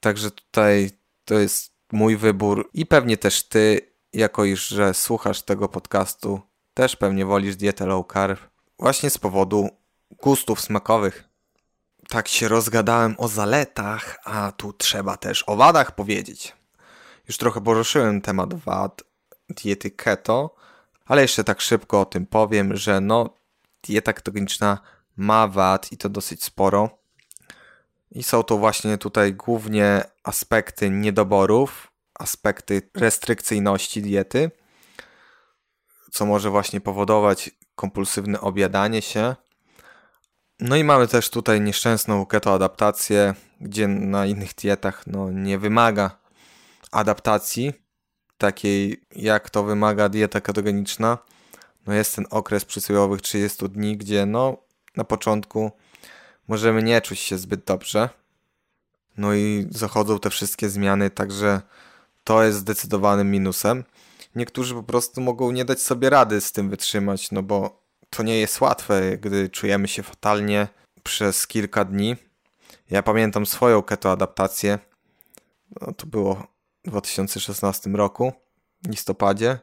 także 0.00 0.30
tutaj 0.30 0.90
to 1.24 1.34
jest 1.34 1.74
mój 1.92 2.16
wybór 2.16 2.70
i 2.74 2.86
pewnie 2.86 3.16
też 3.16 3.48
ty, 3.48 3.80
jako 4.12 4.44
iż 4.44 4.68
że 4.68 4.94
słuchasz 4.94 5.42
tego 5.42 5.68
podcastu, 5.68 6.40
też 6.74 6.96
pewnie 6.96 7.26
wolisz 7.26 7.56
dietę 7.56 7.86
low 7.86 8.06
carb 8.12 8.40
właśnie 8.78 9.10
z 9.10 9.18
powodu 9.18 9.68
gustów 10.22 10.60
smakowych. 10.60 11.33
Tak 12.14 12.28
się 12.28 12.48
rozgadałem 12.48 13.14
o 13.18 13.28
zaletach, 13.28 14.18
a 14.24 14.52
tu 14.52 14.72
trzeba 14.72 15.16
też 15.16 15.44
o 15.46 15.56
wadach 15.56 15.94
powiedzieć. 15.94 16.56
Już 17.28 17.38
trochę 17.38 17.60
poruszyłem 17.60 18.20
temat 18.20 18.54
wad 18.54 19.02
diety 19.48 19.90
keto, 19.90 20.54
ale 21.04 21.22
jeszcze 21.22 21.44
tak 21.44 21.60
szybko 21.60 22.00
o 22.00 22.04
tym 22.04 22.26
powiem, 22.26 22.76
że 22.76 23.00
no 23.00 23.34
dieta 23.82 24.12
ketogeniczna 24.12 24.78
ma 25.16 25.48
wad 25.48 25.92
i 25.92 25.96
to 25.96 26.08
dosyć 26.08 26.44
sporo. 26.44 26.98
I 28.10 28.22
są 28.22 28.42
to 28.42 28.58
właśnie 28.58 28.98
tutaj 28.98 29.34
głównie 29.34 30.04
aspekty 30.22 30.90
niedoborów, 30.90 31.92
aspekty 32.14 32.90
restrykcyjności 32.94 34.02
diety, 34.02 34.50
co 36.10 36.26
może 36.26 36.50
właśnie 36.50 36.80
powodować 36.80 37.50
kompulsywne 37.74 38.40
objadanie 38.40 39.02
się. 39.02 39.34
No 40.60 40.76
i 40.76 40.84
mamy 40.84 41.08
też 41.08 41.30
tutaj 41.30 41.60
nieszczęsną 41.60 42.26
ketoadaptację, 42.26 43.34
gdzie 43.60 43.88
na 43.88 44.26
innych 44.26 44.54
dietach 44.54 45.06
no, 45.06 45.30
nie 45.30 45.58
wymaga 45.58 46.18
adaptacji, 46.90 47.72
takiej 48.38 49.04
jak 49.16 49.50
to 49.50 49.64
wymaga 49.64 50.08
dieta 50.08 50.40
ketogeniczna. 50.40 51.18
No 51.86 51.94
jest 51.94 52.16
ten 52.16 52.26
okres 52.30 52.64
przysłowiowych 52.64 53.22
30 53.22 53.68
dni, 53.68 53.96
gdzie 53.96 54.26
no 54.26 54.56
na 54.96 55.04
początku 55.04 55.72
możemy 56.48 56.82
nie 56.82 57.00
czuć 57.00 57.18
się 57.18 57.38
zbyt 57.38 57.64
dobrze. 57.64 58.08
No 59.16 59.34
i 59.34 59.66
zachodzą 59.70 60.18
te 60.18 60.30
wszystkie 60.30 60.68
zmiany, 60.68 61.10
także 61.10 61.60
to 62.24 62.42
jest 62.42 62.58
zdecydowanym 62.58 63.30
minusem. 63.30 63.84
Niektórzy 64.34 64.74
po 64.74 64.82
prostu 64.82 65.20
mogą 65.20 65.50
nie 65.50 65.64
dać 65.64 65.82
sobie 65.82 66.10
rady 66.10 66.40
z 66.40 66.52
tym 66.52 66.70
wytrzymać, 66.70 67.30
no 67.30 67.42
bo 67.42 67.83
to 68.16 68.22
nie 68.22 68.40
jest 68.40 68.60
łatwe, 68.60 69.18
gdy 69.18 69.50
czujemy 69.50 69.88
się 69.88 70.02
fatalnie 70.02 70.68
przez 71.02 71.46
kilka 71.46 71.84
dni. 71.84 72.16
Ja 72.90 73.02
pamiętam 73.02 73.46
swoją 73.46 73.82
ketoadaptację. 73.82 74.78
No, 75.80 75.92
to 75.92 76.06
było 76.06 76.46
w 76.84 76.90
2016 76.90 77.90
roku, 77.90 78.32
listopadzie. 78.88 79.58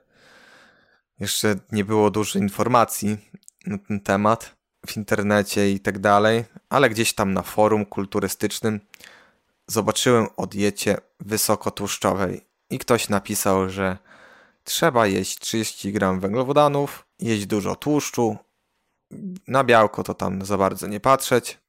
Jeszcze 1.20 1.56
nie 1.72 1.86
było 1.86 2.12
dużo 2.12 2.40
informacji 2.40 3.18
na 3.66 3.78
ten 3.78 4.00
temat 4.00 4.56
w 4.88 4.98
internecie 4.98 5.72
i 5.72 5.80
tak 5.80 6.00
dalej, 6.00 6.46
ale 6.70 6.90
gdzieś 6.90 7.14
tam 7.14 7.34
na 7.34 7.42
forum 7.42 7.86
kulturystycznym 7.86 8.80
zobaczyłem 9.68 10.28
o 10.38 10.48
diecie 10.48 10.98
wysokotłuszczowej 11.20 12.42
i 12.70 12.80
ktoś 12.80 13.10
napisał, 13.10 13.70
że 13.70 13.98
trzeba 14.64 15.08
jeść 15.08 15.40
30 15.40 15.92
gram 15.92 16.20
węglowodanów, 16.20 17.06
jeść 17.20 17.46
dużo 17.46 17.76
tłuszczu, 17.76 18.38
na 19.48 19.64
białko 19.64 20.04
to 20.04 20.14
tam 20.14 20.46
za 20.46 20.58
bardzo 20.58 20.88
nie 20.88 21.00
patrzeć, 21.00 21.60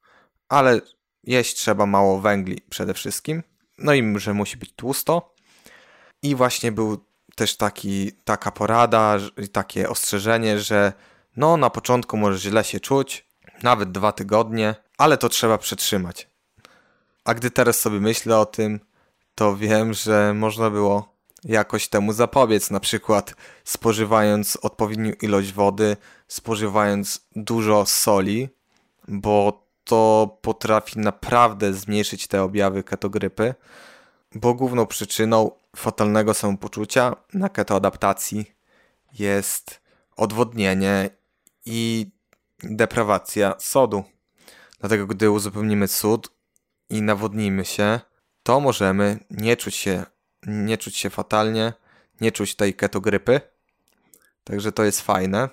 ale 0.48 0.80
jeść 1.24 1.56
trzeba 1.56 1.86
mało 1.86 2.20
węgli 2.20 2.60
przede 2.70 2.94
wszystkim, 2.94 3.42
no 3.78 3.94
i 3.94 4.18
że 4.18 4.34
musi 4.34 4.56
być 4.56 4.72
tłusto. 4.72 5.34
I 6.22 6.34
właśnie 6.34 6.72
był 6.72 7.04
też 7.36 7.56
taki, 7.56 8.12
taka 8.24 8.50
porada, 8.50 9.18
takie 9.52 9.88
ostrzeżenie, 9.88 10.58
że 10.58 10.92
no 11.36 11.56
na 11.56 11.70
początku 11.70 12.16
może 12.16 12.38
źle 12.38 12.64
się 12.64 12.80
czuć, 12.80 13.26
nawet 13.62 13.92
dwa 13.92 14.12
tygodnie, 14.12 14.74
ale 14.98 15.18
to 15.18 15.28
trzeba 15.28 15.58
przetrzymać. 15.58 16.28
A 17.24 17.34
gdy 17.34 17.50
teraz 17.50 17.80
sobie 17.80 18.00
myślę 18.00 18.38
o 18.38 18.46
tym, 18.46 18.80
to 19.34 19.56
wiem, 19.56 19.94
że 19.94 20.34
można 20.34 20.70
było 20.70 21.11
jakoś 21.44 21.88
temu 21.88 22.12
zapobiec, 22.12 22.70
na 22.70 22.80
przykład 22.80 23.34
spożywając 23.64 24.56
odpowiednią 24.56 25.12
ilość 25.22 25.52
wody, 25.52 25.96
spożywając 26.28 27.26
dużo 27.36 27.86
soli, 27.86 28.48
bo 29.08 29.66
to 29.84 30.38
potrafi 30.42 30.98
naprawdę 30.98 31.74
zmniejszyć 31.74 32.26
te 32.26 32.42
objawy 32.42 32.82
ketogrypy, 32.82 33.54
bo 34.34 34.54
główną 34.54 34.86
przyczyną 34.86 35.50
fatalnego 35.76 36.34
samopoczucia 36.34 37.16
na 37.34 37.48
ketoadaptacji 37.48 38.52
jest 39.18 39.80
odwodnienie 40.16 41.10
i 41.66 42.10
deprawacja 42.62 43.54
sodu. 43.58 44.04
Dlatego 44.80 45.06
gdy 45.06 45.30
uzupełnimy 45.30 45.88
sód 45.88 46.30
i 46.90 47.02
nawodnimy 47.02 47.64
się, 47.64 48.00
to 48.42 48.60
możemy 48.60 49.18
nie 49.30 49.56
czuć 49.56 49.74
się, 49.74 50.04
nie 50.46 50.78
czuć 50.78 50.96
się 50.96 51.10
fatalnie, 51.10 51.72
nie 52.20 52.32
czuć 52.32 52.54
tej 52.54 52.74
ketogrypy. 52.74 53.40
Także 54.44 54.72
to 54.72 54.84
jest 54.84 55.00
fajne. 55.00 55.48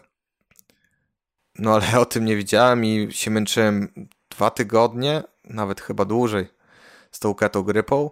No 1.60 1.74
ale 1.74 2.00
o 2.00 2.06
tym 2.06 2.26
nie 2.26 2.36
widziałem 2.36 2.86
i 2.86 3.08
się 3.12 3.32
męczyłem 3.32 4.08
dwa 4.30 4.50
tygodnie, 4.50 5.24
nawet 5.44 5.82
chyba 5.82 6.06
dłużej 6.06 6.48
z 7.12 7.20
tą 7.20 7.36
ketogrypą. 7.36 8.12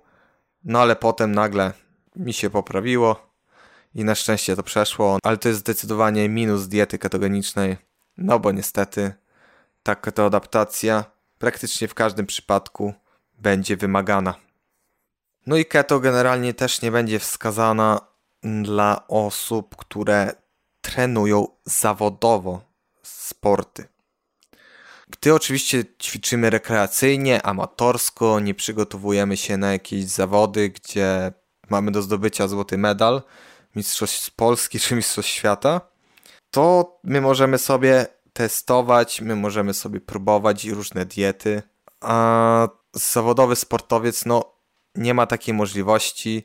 No 0.64 0.80
ale 0.80 0.96
potem 0.96 1.32
nagle 1.32 1.74
mi 2.16 2.34
się 2.34 2.50
poprawiło 2.50 3.34
i 3.96 4.04
na 4.04 4.16
szczęście 4.16 4.56
to 4.56 4.64
przeszło, 4.64 5.18
ale 5.24 5.38
to 5.38 5.48
jest 5.48 5.60
zdecydowanie 5.60 6.30
minus 6.30 6.68
diety 6.68 6.98
ketogenicznej, 7.00 7.78
no 8.18 8.40
bo 8.40 8.52
niestety 8.52 9.14
ta 9.84 9.96
ketoadaptacja 9.96 11.06
praktycznie 11.38 11.88
w 11.88 11.94
każdym 11.94 12.26
przypadku 12.26 12.94
będzie 13.38 13.78
wymagana. 13.78 14.47
No 15.48 15.58
i 15.58 15.66
keto 15.66 16.00
generalnie 16.00 16.54
też 16.54 16.82
nie 16.82 16.92
będzie 16.92 17.20
wskazana 17.20 18.02
dla 18.44 19.08
osób, 19.08 19.76
które 19.76 20.36
trenują 20.82 21.48
zawodowo 21.66 22.62
sporty. 23.04 23.88
Gdy 25.10 25.34
oczywiście 25.34 25.84
ćwiczymy 26.02 26.50
rekreacyjnie, 26.50 27.46
amatorsko, 27.46 28.40
nie 28.40 28.56
przygotowujemy 28.56 29.38
się 29.38 29.58
na 29.58 29.72
jakieś 29.72 30.06
zawody, 30.06 30.70
gdzie 30.70 31.32
mamy 31.70 31.92
do 31.92 32.02
zdobycia 32.02 32.48
złoty 32.48 32.78
medal, 32.78 33.22
mistrzostw 33.76 34.32
Polski 34.36 34.80
czy 34.80 34.96
mistrzostw 34.96 35.32
świata, 35.32 35.82
to 36.52 36.98
my 37.04 37.22
możemy 37.22 37.58
sobie 37.58 38.06
testować, 38.34 39.22
my 39.22 39.36
możemy 39.36 39.74
sobie 39.74 40.02
próbować 40.02 40.66
różne 40.66 41.06
diety, 41.06 41.62
a 42.02 42.68
zawodowy 42.94 43.56
sportowiec 43.56 44.26
no 44.26 44.57
nie 44.98 45.14
ma 45.14 45.28
takiej 45.28 45.54
możliwości, 45.54 46.44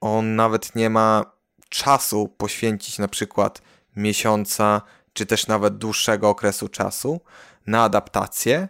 on 0.00 0.36
nawet 0.36 0.74
nie 0.74 0.90
ma 0.90 1.24
czasu 1.68 2.28
poświęcić 2.28 2.98
na 2.98 3.08
przykład 3.08 3.62
miesiąca, 3.96 4.82
czy 5.12 5.26
też 5.26 5.46
nawet 5.46 5.78
dłuższego 5.78 6.28
okresu 6.28 6.68
czasu 6.68 7.20
na 7.66 7.84
adaptację, 7.84 8.68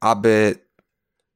aby 0.00 0.54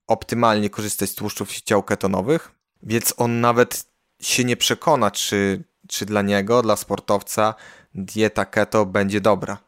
optymalnie 0.06 0.70
korzystać 0.70 1.10
z 1.10 1.14
tłuszczów 1.14 1.60
ciał 1.60 1.82
ketonowych, 1.82 2.52
więc 2.82 3.14
on 3.16 3.40
nawet 3.40 3.86
się 4.20 4.44
nie 4.44 4.56
przekona, 4.56 5.10
czy, 5.10 5.64
czy 5.88 6.06
dla 6.06 6.22
niego, 6.22 6.62
dla 6.62 6.76
sportowca, 6.76 7.54
dieta 7.94 8.44
keto 8.44 8.86
będzie 8.86 9.20
dobra. 9.20 9.58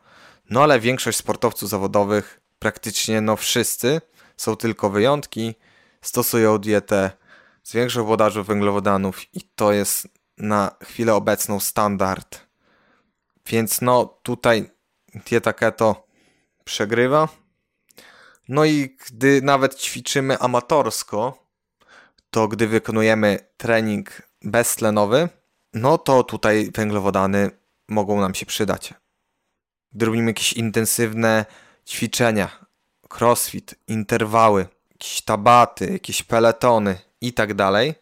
No 0.50 0.62
ale 0.62 0.80
większość 0.80 1.18
sportowców 1.18 1.68
zawodowych, 1.68 2.40
praktycznie 2.58 3.20
no 3.20 3.36
wszyscy, 3.36 4.00
są 4.36 4.56
tylko 4.56 4.90
wyjątki, 4.90 5.54
stosują 6.02 6.58
dietę 6.58 7.10
z 7.62 7.72
większą 7.72 8.06
podażą 8.06 8.42
węglowodanów 8.42 9.34
i 9.34 9.40
to 9.54 9.72
jest 9.72 10.08
na 10.38 10.76
chwilę 10.84 11.14
obecną 11.14 11.60
standard. 11.60 12.46
Więc 13.46 13.80
no 13.80 14.18
tutaj 14.22 14.70
dieta 15.26 15.52
keto 15.52 16.06
przegrywa. 16.64 17.28
No 18.48 18.64
i 18.64 18.96
gdy 19.06 19.42
nawet 19.42 19.74
ćwiczymy 19.74 20.38
amatorsko, 20.38 21.48
to 22.30 22.48
gdy 22.48 22.66
wykonujemy 22.68 23.38
trening 23.56 24.22
beztlenowy, 24.42 25.28
no 25.74 25.98
to 25.98 26.24
tutaj 26.24 26.70
węglowodany 26.74 27.50
mogą 27.88 28.20
nam 28.20 28.34
się 28.34 28.46
przydać. 28.46 28.94
Gdy 29.92 30.06
robimy 30.06 30.30
jakieś 30.30 30.52
intensywne 30.52 31.44
ćwiczenia, 31.86 32.66
crossfit, 33.18 33.74
interwały, 33.88 34.66
jakieś 35.02 35.22
tabaty, 35.22 35.92
jakieś 35.92 36.22
peletony 36.22 36.98
i 37.20 37.32
tak 37.32 37.54
dalej, 37.54 37.94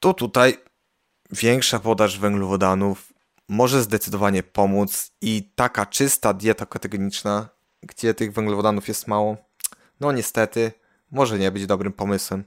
to 0.00 0.14
tutaj 0.14 0.58
większa 1.30 1.78
podaż 1.78 2.18
węglowodanów 2.18 3.12
może 3.48 3.82
zdecydowanie 3.82 4.42
pomóc 4.42 5.10
i 5.20 5.52
taka 5.54 5.86
czysta 5.86 6.34
dieta 6.34 6.66
ketogeniczna, 6.66 7.48
gdzie 7.82 8.14
tych 8.14 8.32
węglowodanów 8.32 8.88
jest 8.88 9.06
mało, 9.06 9.36
no 10.00 10.12
niestety 10.12 10.72
może 11.10 11.38
nie 11.38 11.50
być 11.50 11.66
dobrym 11.66 11.92
pomysłem. 11.92 12.44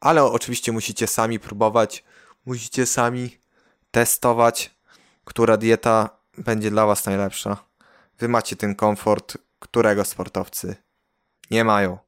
Ale 0.00 0.24
oczywiście 0.24 0.72
musicie 0.72 1.06
sami 1.06 1.38
próbować, 1.40 2.04
musicie 2.46 2.86
sami 2.86 3.38
testować, 3.90 4.74
która 5.24 5.56
dieta 5.56 6.10
będzie 6.36 6.70
dla 6.70 6.86
Was 6.86 7.06
najlepsza. 7.06 7.56
Wy 8.18 8.28
macie 8.28 8.56
ten 8.56 8.74
komfort, 8.74 9.36
którego 9.58 10.04
sportowcy 10.04 10.76
nie 11.50 11.64
mają. 11.64 12.07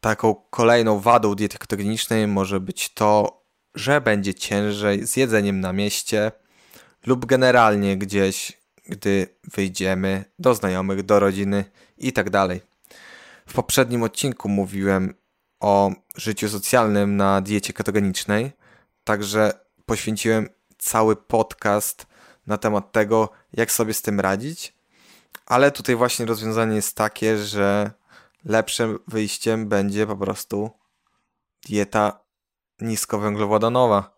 Taką 0.00 0.34
kolejną 0.50 1.00
wadą 1.00 1.34
diety 1.34 1.58
ketogenicznej 1.58 2.26
może 2.26 2.60
być 2.60 2.88
to, 2.94 3.42
że 3.74 4.00
będzie 4.00 4.34
ciężej 4.34 5.06
z 5.06 5.16
jedzeniem 5.16 5.60
na 5.60 5.72
mieście 5.72 6.32
lub 7.06 7.26
generalnie 7.26 7.96
gdzieś, 7.96 8.60
gdy 8.88 9.26
wyjdziemy 9.44 10.24
do 10.38 10.54
znajomych, 10.54 11.02
do 11.02 11.20
rodziny 11.20 11.64
i 11.98 12.12
tak. 12.12 12.28
W 13.46 13.52
poprzednim 13.52 14.02
odcinku 14.02 14.48
mówiłem 14.48 15.14
o 15.60 15.90
życiu 16.16 16.48
socjalnym 16.48 17.16
na 17.16 17.40
diecie 17.40 17.72
ketogenicznej, 17.72 18.52
także 19.04 19.52
poświęciłem 19.86 20.48
cały 20.78 21.16
podcast 21.16 22.06
na 22.46 22.58
temat 22.58 22.92
tego, 22.92 23.30
jak 23.52 23.72
sobie 23.72 23.94
z 23.94 24.02
tym 24.02 24.20
radzić, 24.20 24.74
ale 25.46 25.70
tutaj 25.70 25.96
właśnie 25.96 26.26
rozwiązanie 26.26 26.76
jest 26.76 26.96
takie, 26.96 27.38
że 27.38 27.90
lepszym 28.44 28.98
wyjściem 29.08 29.68
będzie 29.68 30.06
po 30.06 30.16
prostu 30.16 30.70
dieta 31.68 32.20
niskowęglowodanowa, 32.80 34.16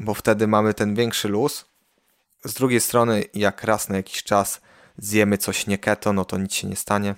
bo 0.00 0.14
wtedy 0.14 0.46
mamy 0.46 0.74
ten 0.74 0.94
większy 0.94 1.28
luz. 1.28 1.64
Z 2.44 2.54
drugiej 2.54 2.80
strony, 2.80 3.24
jak 3.34 3.64
raz 3.64 3.88
na 3.88 3.96
jakiś 3.96 4.22
czas 4.22 4.60
zjemy 4.98 5.38
coś 5.38 5.66
nie 5.66 5.78
keto, 5.78 6.12
no 6.12 6.24
to 6.24 6.38
nic 6.38 6.54
się 6.54 6.68
nie 6.68 6.76
stanie. 6.76 7.14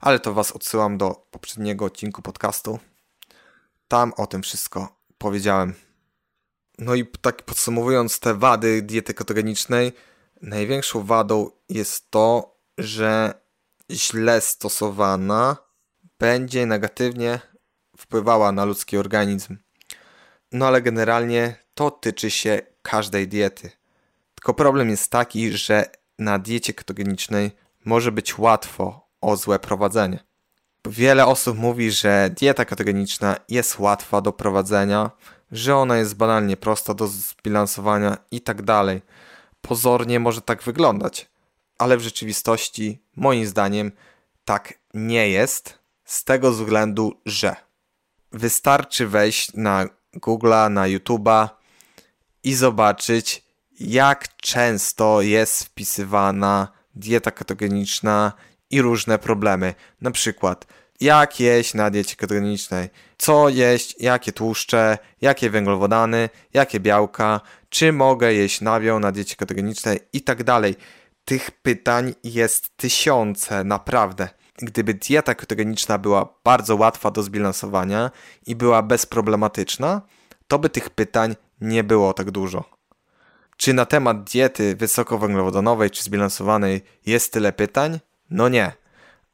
Ale 0.00 0.20
to 0.20 0.34
Was 0.34 0.52
odsyłam 0.52 0.98
do 0.98 1.26
poprzedniego 1.30 1.84
odcinku 1.84 2.22
podcastu. 2.22 2.78
Tam 3.88 4.12
o 4.16 4.26
tym 4.26 4.42
wszystko 4.42 4.96
powiedziałem. 5.18 5.74
No 6.78 6.94
i 6.94 7.06
tak 7.06 7.42
podsumowując 7.42 8.20
te 8.20 8.34
wady 8.34 8.82
diety 8.82 9.14
ketogenicznej, 9.14 9.92
największą 10.42 11.04
wadą 11.04 11.50
jest 11.68 12.10
to, 12.10 12.56
że 12.78 13.34
źle 13.90 14.40
stosowana 14.40 15.56
będzie 16.22 16.66
negatywnie 16.66 17.40
wpływała 17.96 18.52
na 18.52 18.64
ludzki 18.64 18.96
organizm. 18.96 19.56
No 20.52 20.66
ale 20.66 20.82
generalnie 20.82 21.54
to 21.74 21.90
tyczy 21.90 22.30
się 22.30 22.60
każdej 22.82 23.28
diety. 23.28 23.70
Tylko 24.34 24.54
problem 24.54 24.90
jest 24.90 25.10
taki, 25.10 25.52
że 25.52 25.84
na 26.18 26.38
diecie 26.38 26.74
ketogenicznej 26.74 27.50
może 27.84 28.12
być 28.12 28.38
łatwo 28.38 29.08
o 29.20 29.36
złe 29.36 29.58
prowadzenie. 29.58 30.18
Wiele 30.86 31.26
osób 31.26 31.58
mówi, 31.58 31.90
że 31.90 32.30
dieta 32.30 32.64
ketogeniczna 32.64 33.36
jest 33.48 33.78
łatwa 33.78 34.20
do 34.20 34.32
prowadzenia, 34.32 35.10
że 35.52 35.76
ona 35.76 35.96
jest 35.96 36.16
banalnie 36.16 36.56
prosta 36.56 36.94
do 36.94 37.06
zbilansowania 37.06 38.16
i 38.30 38.40
tak 38.40 38.62
dalej. 38.62 39.02
Pozornie 39.60 40.20
może 40.20 40.42
tak 40.42 40.62
wyglądać, 40.62 41.30
ale 41.78 41.96
w 41.96 42.00
rzeczywistości, 42.00 43.02
moim 43.16 43.46
zdaniem, 43.46 43.92
tak 44.44 44.74
nie 44.94 45.28
jest, 45.28 45.81
z 46.12 46.24
tego 46.24 46.52
względu, 46.52 47.20
że 47.26 47.56
wystarczy 48.32 49.06
wejść 49.06 49.52
na 49.54 49.86
Google'a, 50.16 50.70
na 50.70 50.84
YouTube'a 50.84 51.48
i 52.44 52.54
zobaczyć, 52.54 53.44
jak 53.80 54.36
często 54.36 55.22
jest 55.22 55.64
wpisywana 55.64 56.68
dieta 56.94 57.30
ketogeniczna 57.30 58.32
i 58.70 58.82
różne 58.82 59.18
problemy. 59.18 59.74
Na 60.00 60.10
przykład, 60.10 60.66
jak 61.00 61.40
jeść 61.40 61.74
na 61.74 61.90
diecie 61.90 62.16
ketogenicznej, 62.16 62.88
co 63.18 63.48
jeść, 63.48 63.96
jakie 64.00 64.32
tłuszcze, 64.32 64.98
jakie 65.20 65.50
węglowodany, 65.50 66.28
jakie 66.54 66.80
białka, 66.80 67.40
czy 67.68 67.92
mogę 67.92 68.34
jeść 68.34 68.60
nabiał 68.60 69.00
na 69.00 69.12
diecie 69.12 69.36
ketogenicznej 69.36 70.00
i 70.12 70.22
tak 70.22 70.44
dalej. 70.44 70.76
Tych 71.24 71.50
pytań 71.50 72.14
jest 72.24 72.76
tysiące, 72.76 73.64
naprawdę. 73.64 74.41
Gdyby 74.58 74.94
dieta 74.94 75.34
ketogeniczna 75.34 75.98
była 75.98 76.34
bardzo 76.44 76.76
łatwa 76.76 77.10
do 77.10 77.22
zbilansowania 77.22 78.10
i 78.46 78.56
była 78.56 78.82
bezproblematyczna, 78.82 80.02
to 80.48 80.58
by 80.58 80.70
tych 80.70 80.90
pytań 80.90 81.36
nie 81.60 81.84
było 81.84 82.14
tak 82.14 82.30
dużo. 82.30 82.64
Czy 83.56 83.74
na 83.74 83.86
temat 83.86 84.24
diety 84.24 84.76
wysokowęglowodanowej 84.76 85.90
czy 85.90 86.02
zbilansowanej 86.02 86.82
jest 87.06 87.32
tyle 87.32 87.52
pytań? 87.52 88.00
No 88.30 88.48
nie. 88.48 88.72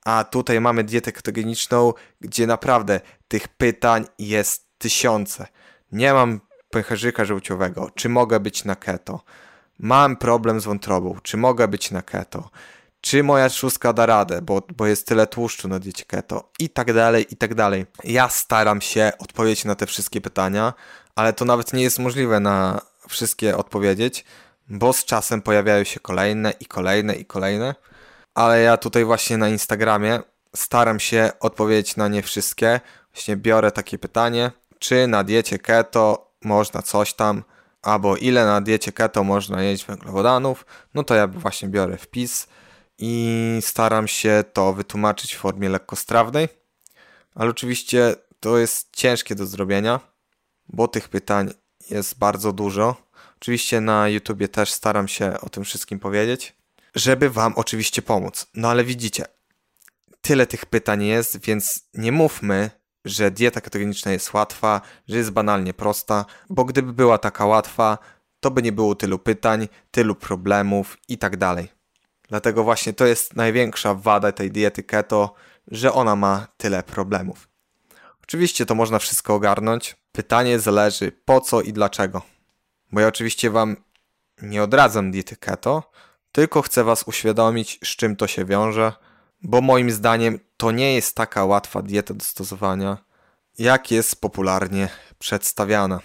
A 0.04 0.24
tutaj 0.24 0.61
mamy 0.61 0.85
dietę 0.85 1.12
ketogeniczną, 1.12 1.92
gdzie 2.20 2.46
naprawdę 2.46 3.00
tych 3.28 3.48
pytań 3.48 4.07
jest 4.18 4.78
tysiące. 4.78 5.46
Nie 5.92 6.12
mam 6.12 6.40
pęcherzyka 6.70 7.24
żółciowego. 7.24 7.90
Czy 7.94 8.09
mogę 8.09 8.40
być 8.40 8.64
na 8.64 8.76
keto? 8.76 9.24
Mam 9.78 10.16
problem 10.16 10.61
z 10.61 10.64
wątrobą. 10.64 11.16
Czy 11.22 11.37
mogę 11.37 11.68
być 11.68 11.90
na 11.90 12.02
keto? 12.02 12.50
Czy 13.00 13.22
moja 13.22 13.48
szóstka 13.48 13.92
da 13.92 14.06
radę, 14.06 14.42
bo, 14.42 14.62
bo 14.76 14.87
jest 14.87 15.07
tyle 15.07 15.26
tłuszczu 15.26 15.68
na 15.68 15.78
diecie 15.78 16.05
keto? 16.05 16.51
I 16.59 16.70
tak 16.70 16.92
dalej, 16.92 17.26
i 17.30 17.36
tak 17.36 17.55
dalej. 17.55 17.86
Ja 18.05 18.28
staram 18.28 18.80
się 18.80 19.12
odpowiedzieć 19.18 19.64
na 19.64 19.74
te 19.74 19.86
wszystkie 19.86 20.20
pytania, 20.20 20.74
ale 21.14 21.32
to 21.32 21.44
nawet 21.44 21.72
nie 21.72 21.82
jest 21.82 21.99
możliwe 21.99 22.40
na 22.40 22.80
wszystkie 23.09 23.57
odpowiedzieć, 23.57 24.24
bo 24.68 24.92
z 24.92 25.05
czasem 25.05 25.42
pojawiają 25.42 25.84
się 25.84 26.01
kolejne 26.01 26.53
i 26.61 26.66
kolejne 26.66 27.14
i 27.14 27.24
kolejne. 27.24 27.74
Ale 28.34 28.62
ja 28.62 28.76
tutaj 28.76 29.05
właśnie 29.05 29.36
na 29.38 29.49
Instagramie 29.49 30.20
staram 30.57 31.01
się 31.01 31.30
odpowiedzieć 31.40 31.96
na 31.96 32.09
nie 32.09 32.22
wszystkie. 32.22 32.80
Właśnie 33.14 33.36
biorę 33.36 33.70
takie 33.70 33.99
pytanie, 33.99 34.51
czy 34.78 35.07
na 35.07 35.24
diecie 35.24 35.59
keto 35.59 36.32
można 36.44 36.82
coś 36.82 37.14
tam, 37.14 37.44
albo 37.82 38.16
ile 38.16 38.46
na 38.46 38.61
diecie 38.61 38.92
keto 38.92 39.24
można 39.24 39.62
jeść 39.62 39.84
węglowodanów, 39.84 40.66
no 40.94 41.05
to 41.05 41.14
ja 41.14 41.26
właśnie 41.26 41.68
biorę 41.68 41.96
wpis 41.96 42.49
i 42.99 43.59
staram 43.61 44.09
się 44.09 44.44
to 44.53 44.72
wytłumaczyć 44.72 45.34
w 45.34 45.38
formie 45.38 45.68
lekkostrawnej, 45.68 46.49
ale 47.34 47.51
oczywiście 47.51 48.14
to 48.40 48.59
jest 48.59 48.88
ciężkie 48.96 49.34
do 49.34 49.46
zrobienia, 49.46 50.01
bo 50.68 50.88
tych 50.88 51.09
pytań 51.09 51.51
jest 51.90 52.18
bardzo 52.18 52.53
dużo. 52.53 52.96
Oczywiście 53.36 53.80
na 53.80 54.09
YouTubie 54.09 54.49
też 54.49 54.72
staram 54.72 55.09
się 55.09 55.40
o 55.40 55.49
tym 55.49 55.64
wszystkim 55.64 55.99
powiedzieć, 55.99 56.57
żeby 56.94 57.30
Wam 57.30 57.53
oczywiście 57.57 58.03
pomóc. 58.03 58.46
No 58.55 58.70
ale 58.70 58.84
widzicie, 58.84 59.24
tyle 60.20 60.46
tych 60.46 60.66
pytań 60.66 61.05
jest, 61.05 61.40
więc 61.40 61.88
nie 61.94 62.12
mówmy, 62.12 62.70
że 63.05 63.30
dieta 63.30 63.61
ketogeniczna 63.61 64.12
jest 64.12 64.32
łatwa, 64.34 64.80
że 65.09 65.16
jest 65.16 65.30
banalnie 65.30 65.74
prosta, 65.74 66.24
bo 66.51 66.64
gdyby 66.64 66.92
była 66.92 67.18
taka 67.18 67.46
łatwa, 67.46 67.99
to 68.40 68.51
by 68.51 68.62
nie 68.62 68.72
było 68.72 68.94
tylu 68.94 69.18
pytań, 69.18 69.68
tylu 69.90 70.14
problemów 70.14 70.96
i 71.09 71.18
tak 71.18 71.36
dalej. 71.36 71.78
Dlatego 72.29 72.64
właśnie 72.64 72.93
to 72.93 73.07
jest 73.07 73.37
największa 73.37 73.95
wada 73.95 74.33
tej 74.33 74.51
diety 74.51 74.83
keto, 74.83 75.35
że 75.68 75.93
ona 75.93 76.16
ma 76.16 76.47
tyle 76.57 76.83
problemów. 76.83 77.49
Oczywiście 78.22 78.66
to 78.66 78.74
można 78.74 78.99
wszystko 78.99 79.35
ogarnąć. 79.35 79.97
Pytanie 80.12 80.59
zależy 80.59 81.12
po 81.24 81.41
co 81.41 81.61
i 81.61 81.72
dlaczego. 81.72 82.22
Bo 82.93 83.01
ja 83.01 83.07
oczywiście 83.07 83.51
Wam 83.51 83.76
nie 84.43 84.62
odradzam 84.62 85.11
diety 85.11 85.37
keto, 85.37 85.91
tylko 86.33 86.62
chcę 86.62 86.85
Was 86.85 87.03
uświadomić, 87.03 87.79
z 87.85 87.89
czym 87.97 88.16
to 88.16 88.26
się 88.26 88.45
wiąże, 88.45 88.93
bo 89.43 89.61
moim 89.61 89.91
zdaniem 89.91 90.39
to 90.57 90.70
nie 90.70 90.95
jest 90.95 91.16
taka 91.16 91.45
łatwa 91.45 91.83
dieta 91.83 92.14
do 92.14 92.24
stosowania, 92.24 92.99
jak 93.59 93.91
jest 93.91 94.20
popularnie 94.20 94.89
przedstawiana. 95.18 96.01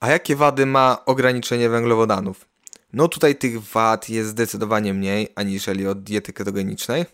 A 0.00 0.08
jakie 0.08 0.36
wady 0.36 0.66
ma 0.66 1.04
ograniczenie 1.06 1.68
węglowodanów? 1.68 2.47
No 2.92 3.08
tutaj 3.08 3.36
tych 3.36 3.62
wad 3.62 4.08
jest 4.08 4.30
zdecydowanie 4.30 4.94
mniej 4.94 5.28
aniżeli 5.34 5.86
od 5.86 6.02
diety 6.02 6.32
ketogenicznej. 6.32 7.04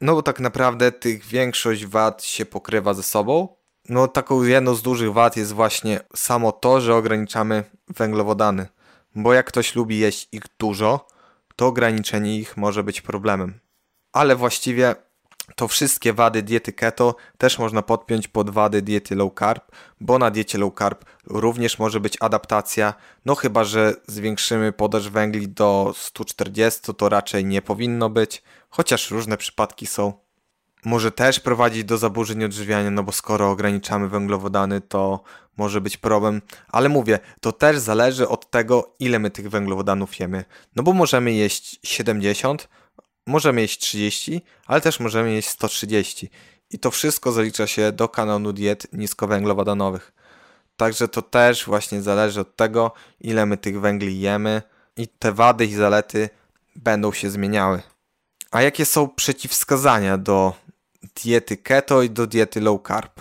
No 0.00 0.14
bo 0.14 0.22
tak 0.22 0.40
naprawdę 0.40 0.92
tych 0.92 1.24
większość 1.24 1.86
wad 1.86 2.24
się 2.24 2.46
pokrywa 2.46 2.94
ze 2.94 3.02
sobą. 3.02 3.56
No 3.88 4.08
taką 4.08 4.42
jedną 4.42 4.74
z 4.74 4.82
dużych 4.82 5.12
wad 5.12 5.36
jest 5.36 5.52
właśnie 5.52 6.00
samo 6.16 6.52
to, 6.52 6.80
że 6.80 6.94
ograniczamy 6.94 7.64
węglowodany. 7.88 8.66
Bo 9.14 9.32
jak 9.34 9.46
ktoś 9.46 9.74
lubi 9.74 9.98
jeść 9.98 10.28
ich 10.32 10.42
dużo, 10.58 11.06
to 11.56 11.66
ograniczenie 11.66 12.38
ich 12.38 12.56
może 12.56 12.84
być 12.84 13.00
problemem. 13.00 13.60
Ale 14.12 14.36
właściwie 14.36 14.94
to 15.56 15.68
wszystkie 15.68 16.12
wady 16.12 16.42
diety 16.42 16.72
keto 16.72 17.16
też 17.38 17.58
można 17.58 17.82
podpiąć 17.82 18.28
pod 18.28 18.50
wady 18.50 18.82
diety 18.82 19.14
low 19.14 19.32
carb, 19.38 19.64
bo 20.00 20.18
na 20.18 20.30
diecie 20.30 20.58
low 20.58 20.74
carb 20.78 21.04
również 21.26 21.78
może 21.78 22.00
być 22.00 22.16
adaptacja, 22.20 22.94
no 23.24 23.34
chyba, 23.34 23.64
że 23.64 23.94
zwiększymy 24.06 24.72
podaż 24.72 25.08
węgli 25.08 25.48
do 25.48 25.92
140, 25.96 26.80
to 26.94 27.08
raczej 27.08 27.44
nie 27.44 27.62
powinno 27.62 28.10
być, 28.10 28.42
chociaż 28.70 29.10
różne 29.10 29.36
przypadki 29.36 29.86
są. 29.86 30.12
Może 30.84 31.12
też 31.12 31.40
prowadzić 31.40 31.84
do 31.84 31.98
zaburzeń 31.98 32.44
odżywiania, 32.44 32.90
no 32.90 33.02
bo 33.02 33.12
skoro 33.12 33.50
ograniczamy 33.50 34.08
węglowodany, 34.08 34.80
to 34.80 35.22
może 35.56 35.80
być 35.80 35.96
problem, 35.96 36.42
ale 36.68 36.88
mówię, 36.88 37.18
to 37.40 37.52
też 37.52 37.78
zależy 37.78 38.28
od 38.28 38.50
tego, 38.50 38.94
ile 38.98 39.18
my 39.18 39.30
tych 39.30 39.50
węglowodanów 39.50 40.20
jemy. 40.20 40.44
No 40.76 40.82
bo 40.82 40.92
możemy 40.92 41.32
jeść 41.32 41.80
70, 41.82 42.68
możemy 43.26 43.60
jeść 43.60 43.78
30, 43.78 44.42
ale 44.66 44.80
też 44.80 45.00
możemy 45.00 45.32
jeść 45.32 45.48
130. 45.48 46.30
I 46.70 46.78
to 46.78 46.90
wszystko 46.90 47.32
zalicza 47.32 47.66
się 47.66 47.92
do 47.92 48.08
kanonu 48.08 48.52
diet 48.52 48.86
niskowęglowodanowych. 48.92 50.12
Także 50.76 51.08
to 51.08 51.22
też 51.22 51.64
właśnie 51.66 52.02
zależy 52.02 52.40
od 52.40 52.56
tego, 52.56 52.92
ile 53.20 53.46
my 53.46 53.56
tych 53.56 53.80
węgli 53.80 54.20
jemy 54.20 54.62
i 54.96 55.08
te 55.08 55.32
wady 55.32 55.64
i 55.64 55.74
zalety 55.74 56.28
będą 56.76 57.12
się 57.12 57.30
zmieniały. 57.30 57.82
A 58.50 58.62
jakie 58.62 58.86
są 58.86 59.08
przeciwwskazania 59.08 60.18
do 60.18 60.54
diety 61.24 61.56
keto 61.56 62.02
i 62.02 62.10
do 62.10 62.26
diety 62.26 62.60
low 62.60 62.80
carb? 62.88 63.20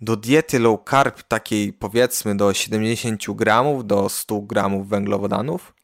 Do 0.00 0.16
diety 0.16 0.58
low 0.58 0.80
carb, 0.90 1.22
takiej 1.22 1.72
powiedzmy 1.72 2.36
do 2.36 2.54
70 2.54 3.30
gramów, 3.30 3.86
do 3.86 4.08
100 4.08 4.40
gramów 4.40 4.88
węglowodanów, 4.88 5.74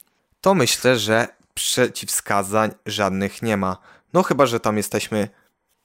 to 0.40 0.54
myślę, 0.54 0.98
że 0.98 1.28
przeciwwskazań 1.56 2.70
żadnych 2.86 3.42
nie 3.42 3.56
ma. 3.56 3.76
No 4.12 4.22
chyba, 4.22 4.46
że 4.46 4.60
tam 4.60 4.76
jesteśmy 4.76 5.28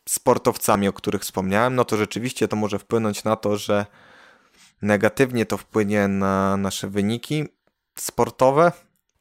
sportowcami, 0.10 0.88
o 0.88 0.94
których 0.94 1.22
wspomniałem, 1.22 1.76
no 1.76 1.86
to 1.86 1.98
rzeczywiście 1.98 2.48
to 2.48 2.56
może 2.56 2.80
wpłynąć 2.80 3.24
na 3.24 3.36
to, 3.36 3.58
że 3.58 3.86
negatywnie 4.82 5.46
to 5.46 5.58
wpłynie 5.58 6.08
na 6.08 6.58
nasze 6.58 6.88
wyniki 6.88 7.46
sportowe, 8.00 8.72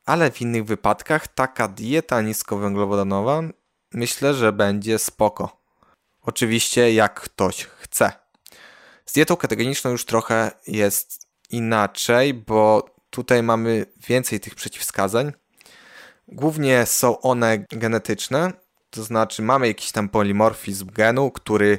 ale 0.07 0.31
w 0.31 0.41
innych 0.41 0.65
wypadkach 0.65 1.29
taka 1.29 1.69
dieta 1.69 2.21
niskowęglowodanowa 2.21 3.43
myślę, 3.95 4.35
że 4.35 4.53
będzie 4.53 4.99
spoko. 4.99 5.63
Oczywiście 6.23 6.95
jak 6.95 7.21
ktoś 7.21 7.65
chce. 7.65 8.13
Z 9.07 9.13
dietą 9.13 9.37
ketogeniczną 9.37 9.91
już 9.91 10.05
trochę 10.05 10.51
jest 10.67 11.27
inaczej, 11.51 12.35
bo 12.35 12.91
tutaj 13.11 13.43
mamy 13.43 13.87
więcej 14.09 14.41
tych 14.41 14.55
przeciwwskazań. 14.55 15.33
Głównie 16.33 16.87
są 16.87 17.21
one 17.21 17.59
genetyczne, 17.59 18.53
to 18.91 19.03
znaczy 19.03 19.43
mamy 19.43 19.67
jakiś 19.67 19.93
tam 19.93 20.09
polimorfizm 20.09 20.87
genu, 20.87 21.31
który 21.31 21.79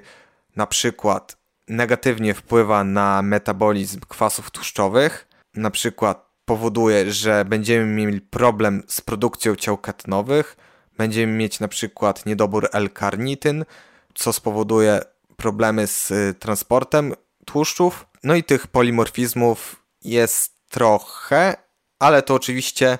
na 0.55 0.67
przykład 0.67 1.37
negatywnie 1.67 2.33
wpływa 2.33 2.83
na 2.83 3.21
metabolizm 3.21 3.99
kwasów 3.99 4.51
tłuszczowych, 4.51 5.27
na 5.55 5.71
przykład 5.71 6.31
powoduje, 6.45 7.11
że 7.11 7.45
będziemy 7.45 7.85
mieli 7.85 8.21
problem 8.21 8.83
z 8.87 9.01
produkcją 9.01 9.55
ciał 9.55 9.77
ketonowych, 9.77 10.57
będziemy 10.97 11.33
mieć 11.33 11.59
na 11.59 11.67
przykład 11.67 12.25
niedobór 12.25 12.69
L-karnityn, 12.73 13.65
co 14.13 14.33
spowoduje 14.33 15.01
problemy 15.37 15.87
z 15.87 16.11
y, 16.11 16.33
transportem 16.39 17.13
tłuszczów. 17.45 18.05
No 18.23 18.35
i 18.35 18.43
tych 18.43 18.67
polimorfizmów 18.67 19.85
jest 20.03 20.69
trochę, 20.69 21.55
ale 21.99 22.21
to 22.21 22.33
oczywiście 22.33 22.97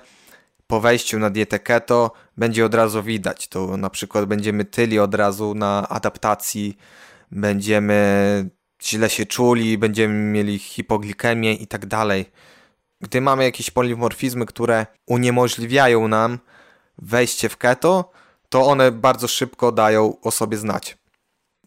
po 0.72 0.80
wejściu 0.80 1.18
na 1.18 1.30
dietę 1.30 1.58
keto 1.58 2.12
będzie 2.36 2.64
od 2.66 2.74
razu 2.74 3.02
widać. 3.02 3.48
To 3.48 3.76
na 3.76 3.90
przykład 3.90 4.24
będziemy 4.24 4.64
tyli 4.64 4.98
od 4.98 5.14
razu 5.14 5.54
na 5.54 5.88
adaptacji, 5.88 6.76
będziemy 7.30 8.50
źle 8.82 9.10
się 9.10 9.26
czuli, 9.26 9.78
będziemy 9.78 10.14
mieli 10.14 10.58
hipoglikemię 10.58 11.54
i 11.54 11.66
tak 11.66 11.86
dalej. 11.86 12.26
Gdy 13.00 13.20
mamy 13.20 13.44
jakieś 13.44 13.70
polimorfizmy, 13.70 14.46
które 14.46 14.86
uniemożliwiają 15.06 16.08
nam 16.08 16.38
wejście 16.98 17.48
w 17.48 17.56
keto, 17.56 18.10
to 18.48 18.66
one 18.66 18.92
bardzo 18.92 19.28
szybko 19.28 19.72
dają 19.72 20.20
o 20.20 20.30
sobie 20.30 20.56
znać. 20.56 20.98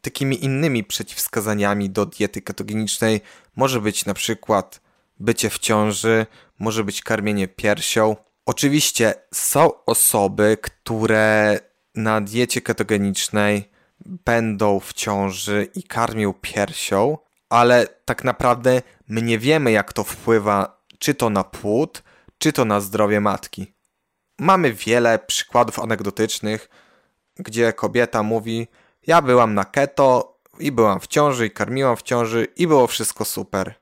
Takimi 0.02 0.46
innymi 0.46 0.84
przeciwwskazaniami 0.84 1.90
do 1.90 2.06
diety 2.06 2.42
ketogenicznej 2.42 3.22
może 3.56 3.82
być 3.82 4.06
na 4.06 4.14
przykład 4.14 4.82
bycie 5.20 5.50
w 5.50 5.60
ciąży, 5.60 6.26
może 6.60 6.84
być 6.84 7.02
karmienie 7.02 7.48
piersią, 7.48 8.16
Oczywiście 8.46 9.14
są 9.34 9.86
osoby, 9.86 10.58
które 10.62 11.60
na 11.96 12.22
diecie 12.22 12.62
ketogenicznej 12.62 13.70
będą 14.06 14.80
w 14.80 14.94
ciąży 14.94 15.68
i 15.76 15.84
karmią 15.84 16.34
piersią, 16.34 17.18
ale 17.50 17.88
tak 18.06 18.24
naprawdę 18.24 18.82
my 19.08 19.22
nie 19.22 19.40
wiemy, 19.40 19.72
jak 19.72 19.94
to 19.94 20.04
wpływa 20.04 20.82
czy 21.00 21.16
to 21.16 21.30
na 21.30 21.44
płód, 21.44 22.04
czy 22.38 22.54
to 22.54 22.66
na 22.66 22.80
zdrowie 22.80 23.22
matki. 23.22 23.74
Mamy 24.40 24.74
wiele 24.74 25.20
przykładów 25.20 25.80
anegdotycznych, 25.80 26.70
gdzie 27.36 27.74
kobieta 27.74 28.24
mówi: 28.24 28.68
Ja 29.08 29.22
byłam 29.22 29.54
na 29.54 29.66
keto 29.66 30.40
i 30.60 30.72
byłam 30.72 31.00
w 31.00 31.08
ciąży, 31.08 31.48
i 31.48 31.52
karmiłam 31.52 31.98
w 31.98 32.02
ciąży, 32.02 32.48
i 32.56 32.68
było 32.68 32.88
wszystko 32.88 33.26
super. 33.26 33.74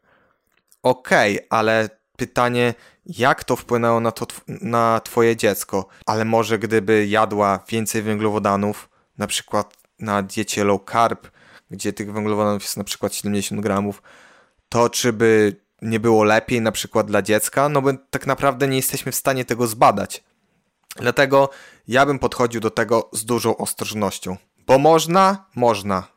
Okej, 0.83 1.35
okay, 1.35 1.47
ale 1.49 1.89
pytanie, 2.17 2.73
jak 3.05 3.43
to 3.43 3.55
wpłynęło 3.55 3.99
na, 3.99 4.11
to, 4.11 4.25
na 4.47 5.01
twoje 5.03 5.35
dziecko, 5.35 5.87
ale 6.05 6.25
może 6.25 6.59
gdyby 6.59 7.07
jadła 7.07 7.59
więcej 7.69 8.01
węglowodanów, 8.01 8.89
na 9.17 9.27
przykład 9.27 9.77
na 9.99 10.23
diecie 10.23 10.63
low 10.63 10.81
carb, 10.91 11.27
gdzie 11.71 11.93
tych 11.93 12.13
węglowodanów 12.13 12.63
jest 12.63 12.77
na 12.77 12.83
przykład 12.83 13.15
70 13.15 13.61
gramów, 13.61 14.01
to 14.69 14.89
czy 14.89 15.13
by 15.13 15.55
nie 15.81 15.99
było 15.99 16.23
lepiej 16.23 16.61
na 16.61 16.71
przykład 16.71 17.07
dla 17.07 17.21
dziecka? 17.21 17.69
No 17.69 17.81
bo 17.81 17.89
tak 18.09 18.27
naprawdę 18.27 18.67
nie 18.67 18.77
jesteśmy 18.77 19.11
w 19.11 19.15
stanie 19.15 19.45
tego 19.45 19.67
zbadać. 19.67 20.23
Dlatego 20.95 21.49
ja 21.87 22.05
bym 22.05 22.19
podchodził 22.19 22.61
do 22.61 22.71
tego 22.71 23.09
z 23.13 23.25
dużą 23.25 23.57
ostrożnością. 23.57 24.37
Bo 24.57 24.79
można, 24.79 25.45
można, 25.55 26.07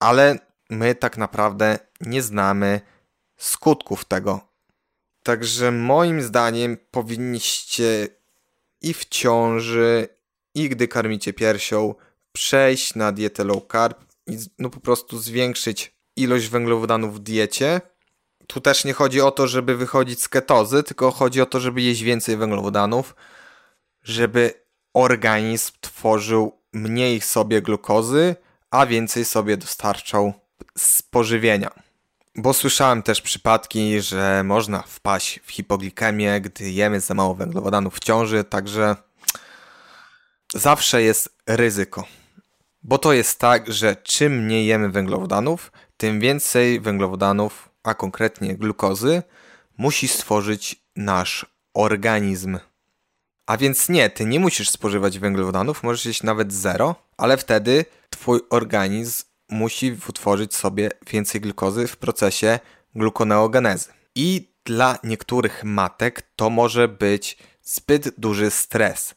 ale 0.00 0.38
my 0.70 0.94
tak 0.94 1.18
naprawdę 1.18 1.78
nie 2.00 2.22
znamy 2.22 2.80
skutków 3.36 4.04
tego, 4.04 4.49
Także 5.22 5.72
moim 5.72 6.22
zdaniem 6.22 6.76
powinniście 6.90 8.08
i 8.82 8.94
w 8.94 9.04
ciąży, 9.04 10.08
i 10.54 10.68
gdy 10.68 10.88
karmicie 10.88 11.32
piersią, 11.32 11.94
przejść 12.32 12.94
na 12.94 13.12
dietę 13.12 13.44
low 13.44 13.62
carb 13.72 14.04
i 14.26 14.38
no 14.58 14.70
po 14.70 14.80
prostu 14.80 15.18
zwiększyć 15.18 15.94
ilość 16.16 16.48
węglowodanów 16.48 17.14
w 17.14 17.18
diecie. 17.18 17.80
Tu 18.46 18.60
też 18.60 18.84
nie 18.84 18.92
chodzi 18.92 19.20
o 19.20 19.30
to, 19.30 19.46
żeby 19.46 19.76
wychodzić 19.76 20.22
z 20.22 20.28
ketozy, 20.28 20.82
tylko 20.82 21.10
chodzi 21.10 21.40
o 21.40 21.46
to, 21.46 21.60
żeby 21.60 21.82
jeść 21.82 22.02
więcej 22.02 22.36
węglowodanów, 22.36 23.16
żeby 24.02 24.54
organizm 24.94 25.72
tworzył 25.80 26.60
mniej 26.72 27.20
sobie 27.20 27.62
glukozy, 27.62 28.36
a 28.70 28.86
więcej 28.86 29.24
sobie 29.24 29.56
dostarczał 29.56 30.32
z 30.78 31.02
pożywienia. 31.02 31.89
Bo 32.36 32.54
słyszałem 32.54 33.02
też 33.02 33.20
przypadki, 33.22 34.00
że 34.00 34.42
można 34.44 34.82
wpaść 34.82 35.40
w 35.44 35.50
hipoglikemię, 35.50 36.40
gdy 36.40 36.70
jemy 36.70 37.00
za 37.00 37.14
mało 37.14 37.34
węglowodanów 37.34 37.96
w 37.96 38.00
ciąży, 38.00 38.44
także 38.44 38.96
zawsze 40.54 41.02
jest 41.02 41.36
ryzyko. 41.46 42.04
Bo 42.82 42.98
to 42.98 43.12
jest 43.12 43.38
tak, 43.38 43.72
że 43.72 43.96
czym 43.96 44.44
mniej 44.44 44.66
jemy 44.66 44.88
węglowodanów, 44.88 45.72
tym 45.96 46.20
więcej 46.20 46.80
węglowodanów, 46.80 47.68
a 47.82 47.94
konkretnie 47.94 48.56
glukozy, 48.56 49.22
musi 49.78 50.08
stworzyć 50.08 50.76
nasz 50.96 51.46
organizm. 51.74 52.58
A 53.46 53.56
więc 53.56 53.88
nie, 53.88 54.10
ty 54.10 54.24
nie 54.24 54.40
musisz 54.40 54.70
spożywać 54.70 55.18
węglowodanów, 55.18 55.82
możesz 55.82 56.06
jeść 56.06 56.22
nawet 56.22 56.52
zero, 56.52 56.94
ale 57.16 57.36
wtedy 57.36 57.84
twój 58.10 58.40
organizm 58.50 59.29
musi 59.50 59.96
utworzyć 60.08 60.54
sobie 60.54 60.90
więcej 61.10 61.40
glukozy 61.40 61.86
w 61.86 61.96
procesie 61.96 62.58
glukoneogenezy. 62.94 63.88
I 64.14 64.50
dla 64.64 64.98
niektórych 65.04 65.64
matek 65.64 66.22
to 66.36 66.50
może 66.50 66.88
być 66.88 67.38
zbyt 67.62 68.20
duży 68.20 68.50
stres. 68.50 69.14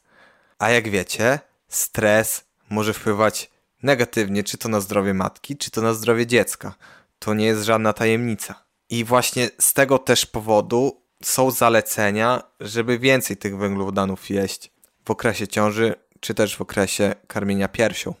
A 0.58 0.70
jak 0.70 0.88
wiecie, 0.88 1.38
stres 1.68 2.44
może 2.70 2.94
wpływać 2.94 3.50
negatywnie 3.82 4.44
czy 4.44 4.58
to 4.58 4.68
na 4.68 4.80
zdrowie 4.80 5.14
matki, 5.14 5.56
czy 5.56 5.70
to 5.70 5.82
na 5.82 5.94
zdrowie 5.94 6.26
dziecka. 6.26 6.74
To 7.18 7.34
nie 7.34 7.46
jest 7.46 7.62
żadna 7.62 7.92
tajemnica. 7.92 8.64
I 8.90 9.04
właśnie 9.04 9.50
z 9.60 9.72
tego 9.72 9.98
też 9.98 10.26
powodu 10.26 11.02
są 11.22 11.50
zalecenia, 11.50 12.42
żeby 12.60 12.98
więcej 12.98 13.36
tych 13.36 13.58
węglowodanów 13.58 14.30
jeść 14.30 14.72
w 15.04 15.10
okresie 15.10 15.48
ciąży, 15.48 15.94
czy 16.20 16.34
też 16.34 16.56
w 16.56 16.60
okresie 16.60 17.14
karmienia 17.26 17.68
piersią. 17.68 18.14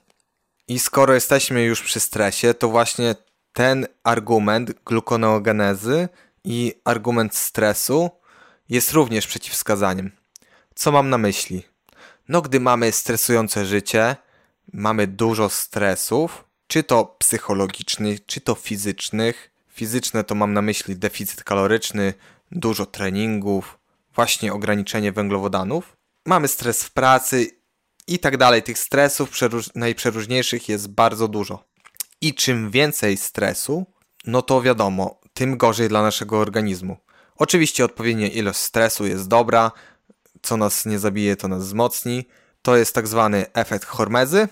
I 0.68 0.78
skoro 0.78 1.14
jesteśmy 1.14 1.62
już 1.62 1.82
przy 1.82 2.00
stresie, 2.00 2.54
to 2.54 2.68
właśnie 2.68 3.14
ten 3.52 3.86
argument 4.04 4.72
glukoneogenezy 4.84 6.08
i 6.44 6.74
argument 6.84 7.36
stresu 7.36 8.10
jest 8.68 8.92
również 8.92 9.26
przeciwwskazaniem. 9.26 10.10
Co 10.74 10.92
mam 10.92 11.10
na 11.10 11.18
myśli? 11.18 11.62
No, 12.28 12.42
gdy 12.42 12.60
mamy 12.60 12.92
stresujące 12.92 13.66
życie, 13.66 14.16
mamy 14.72 15.06
dużo 15.06 15.48
stresów, 15.48 16.44
czy 16.66 16.82
to 16.82 17.04
psychologicznych, 17.18 18.26
czy 18.26 18.40
to 18.40 18.54
fizycznych. 18.54 19.50
Fizyczne 19.68 20.24
to 20.24 20.34
mam 20.34 20.52
na 20.52 20.62
myśli 20.62 20.96
deficyt 20.96 21.44
kaloryczny, 21.44 22.14
dużo 22.52 22.86
treningów, 22.86 23.78
właśnie 24.14 24.52
ograniczenie 24.52 25.12
węglowodanów. 25.12 25.96
Mamy 26.26 26.48
stres 26.48 26.84
w 26.84 26.90
pracy 26.90 27.50
i 28.06 28.18
tak 28.18 28.36
dalej. 28.36 28.62
Tych 28.62 28.78
stresów 28.78 29.30
najprzeróżniejszych 29.74 30.68
jest 30.68 30.88
bardzo 30.88 31.28
dużo. 31.28 31.64
I 32.20 32.34
czym 32.34 32.70
więcej 32.70 33.16
stresu, 33.16 33.86
no 34.26 34.42
to 34.42 34.62
wiadomo, 34.62 35.20
tym 35.34 35.56
gorzej 35.56 35.88
dla 35.88 36.02
naszego 36.02 36.38
organizmu. 36.38 36.96
Oczywiście 37.36 37.84
odpowiednia 37.84 38.28
ilość 38.28 38.58
stresu 38.58 39.06
jest 39.06 39.28
dobra, 39.28 39.72
co 40.42 40.56
nas 40.56 40.86
nie 40.86 40.98
zabije, 40.98 41.36
to 41.36 41.48
nas 41.48 41.62
wzmocni. 41.62 42.24
To 42.62 42.76
jest 42.76 42.94
tak 42.94 43.08
zwany 43.08 43.52
efekt 43.52 43.84
hormezy, 43.84 44.48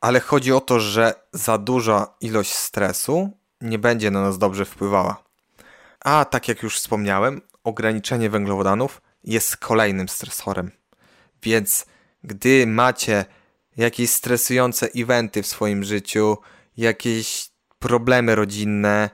ale 0.00 0.20
chodzi 0.20 0.52
o 0.52 0.60
to, 0.60 0.80
że 0.80 1.14
za 1.32 1.58
duża 1.58 2.14
ilość 2.20 2.52
stresu 2.52 3.30
nie 3.60 3.78
będzie 3.78 4.10
na 4.10 4.22
nas 4.22 4.38
dobrze 4.38 4.64
wpływała. 4.64 5.24
A 6.00 6.24
tak 6.24 6.48
jak 6.48 6.62
już 6.62 6.76
wspomniałem, 6.76 7.40
ograniczenie 7.64 8.30
węglowodanów 8.30 9.02
jest 9.24 9.56
kolejnym 9.56 10.08
stresorem. 10.08 10.70
Więc 11.42 11.86
gdy 12.24 12.66
macie 12.66 13.24
jakieś 13.76 14.10
stresujące 14.10 14.88
eventy 14.96 15.42
w 15.42 15.46
swoim 15.46 15.84
życiu, 15.84 16.36
jakieś 16.76 17.50
problemy 17.78 18.34
rodzinne, 18.34 19.10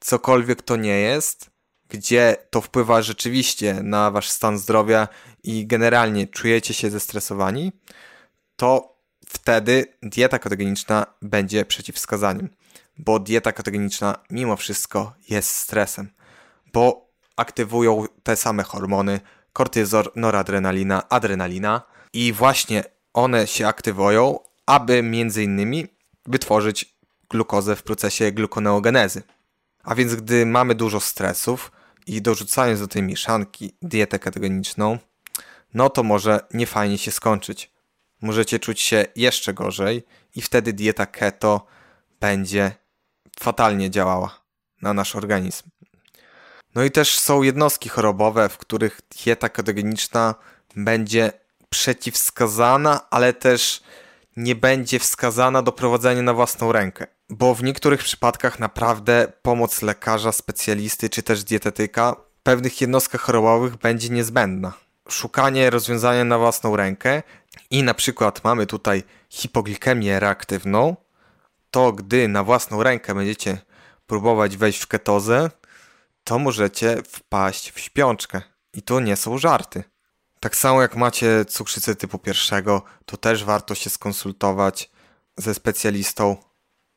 cokolwiek 0.00 0.62
to 0.62 0.76
nie 0.76 1.00
jest, 1.00 1.50
gdzie 1.88 2.36
to 2.50 2.60
wpływa 2.60 3.02
rzeczywiście 3.02 3.74
na 3.82 4.10
wasz 4.10 4.28
stan 4.28 4.58
zdrowia 4.58 5.08
i 5.42 5.66
generalnie 5.66 6.26
czujecie 6.26 6.74
się 6.74 6.90
zestresowani, 6.90 7.72
to 8.56 8.98
wtedy 9.26 9.84
dieta 10.02 10.38
ketogeniczna 10.38 11.06
będzie 11.22 11.64
przeciwwskazaniem, 11.64 12.48
bo 12.98 13.18
dieta 13.18 13.52
ketogeniczna 13.52 14.18
mimo 14.30 14.56
wszystko 14.56 15.12
jest 15.28 15.50
stresem, 15.50 16.10
bo 16.72 17.10
aktywują 17.36 18.04
te 18.22 18.36
same 18.36 18.62
hormony, 18.62 19.20
kortyzol, 19.52 20.04
noradrenalina, 20.16 21.08
adrenalina 21.08 21.82
i 22.12 22.32
właśnie 22.32 22.84
one 23.12 23.46
się 23.46 23.66
aktywują, 23.66 24.38
aby 24.66 25.02
między 25.02 25.42
innymi 25.42 25.86
wytworzyć 26.26 26.94
glukozę 27.30 27.76
w 27.76 27.82
procesie 27.82 28.32
glukoneogenezy. 28.32 29.22
A 29.82 29.94
więc 29.94 30.14
gdy 30.14 30.46
mamy 30.46 30.74
dużo 30.74 31.00
stresów 31.00 31.72
i 32.06 32.22
dorzucając 32.22 32.80
do 32.80 32.88
tej 32.88 33.02
mieszanki 33.02 33.72
dietę 33.82 34.18
ketogeniczną, 34.18 34.98
no 35.74 35.90
to 35.90 36.02
może 36.02 36.40
niefajnie 36.54 36.98
się 36.98 37.10
skończyć. 37.10 37.70
Możecie 38.22 38.58
czuć 38.58 38.80
się 38.80 39.04
jeszcze 39.16 39.54
gorzej 39.54 40.02
i 40.34 40.42
wtedy 40.42 40.72
dieta 40.72 41.06
keto 41.06 41.66
będzie 42.20 42.72
fatalnie 43.40 43.90
działała 43.90 44.40
na 44.82 44.94
nasz 44.94 45.16
organizm. 45.16 45.70
No 46.74 46.84
i 46.84 46.90
też 46.90 47.18
są 47.18 47.42
jednostki 47.42 47.88
chorobowe, 47.88 48.48
w 48.48 48.58
których 48.58 49.00
dieta 49.24 49.48
ketogeniczna 49.48 50.34
będzie 50.76 51.32
przeciwwskazana, 51.70 53.10
ale 53.10 53.32
też 53.32 53.82
nie 54.36 54.54
będzie 54.54 54.98
wskazana 54.98 55.62
do 55.62 55.72
prowadzenia 55.72 56.22
na 56.22 56.34
własną 56.34 56.72
rękę. 56.72 57.06
Bo 57.30 57.54
w 57.54 57.62
niektórych 57.62 58.02
przypadkach 58.02 58.58
naprawdę 58.58 59.32
pomoc 59.42 59.82
lekarza, 59.82 60.32
specjalisty 60.32 61.10
czy 61.10 61.22
też 61.22 61.44
dietetyka 61.44 62.16
w 62.40 62.42
pewnych 62.42 62.80
jednostkach 62.80 63.20
chorobowych 63.20 63.76
będzie 63.76 64.08
niezbędna. 64.08 64.72
Szukanie 65.08 65.70
rozwiązania 65.70 66.24
na 66.24 66.38
własną 66.38 66.76
rękę 66.76 67.22
i 67.70 67.82
na 67.82 67.94
przykład 67.94 68.44
mamy 68.44 68.66
tutaj 68.66 69.02
hipoglikemię 69.30 70.20
reaktywną, 70.20 70.96
to 71.70 71.92
gdy 71.92 72.28
na 72.28 72.44
własną 72.44 72.82
rękę 72.82 73.14
będziecie 73.14 73.58
próbować 74.06 74.56
wejść 74.56 74.82
w 74.82 74.86
ketozę, 74.86 75.50
to 76.24 76.38
możecie 76.38 77.02
wpaść 77.08 77.70
w 77.70 77.80
śpiączkę. 77.80 78.42
I 78.72 78.82
to 78.82 79.00
nie 79.00 79.16
są 79.16 79.38
żarty. 79.38 79.84
Tak 80.40 80.56
samo 80.56 80.82
jak 80.82 80.96
macie 80.96 81.44
cukrzycę 81.44 81.94
typu 81.94 82.18
pierwszego, 82.18 82.82
to 83.06 83.16
też 83.16 83.44
warto 83.44 83.74
się 83.74 83.90
skonsultować 83.90 84.90
ze 85.36 85.54
specjalistą. 85.54 86.36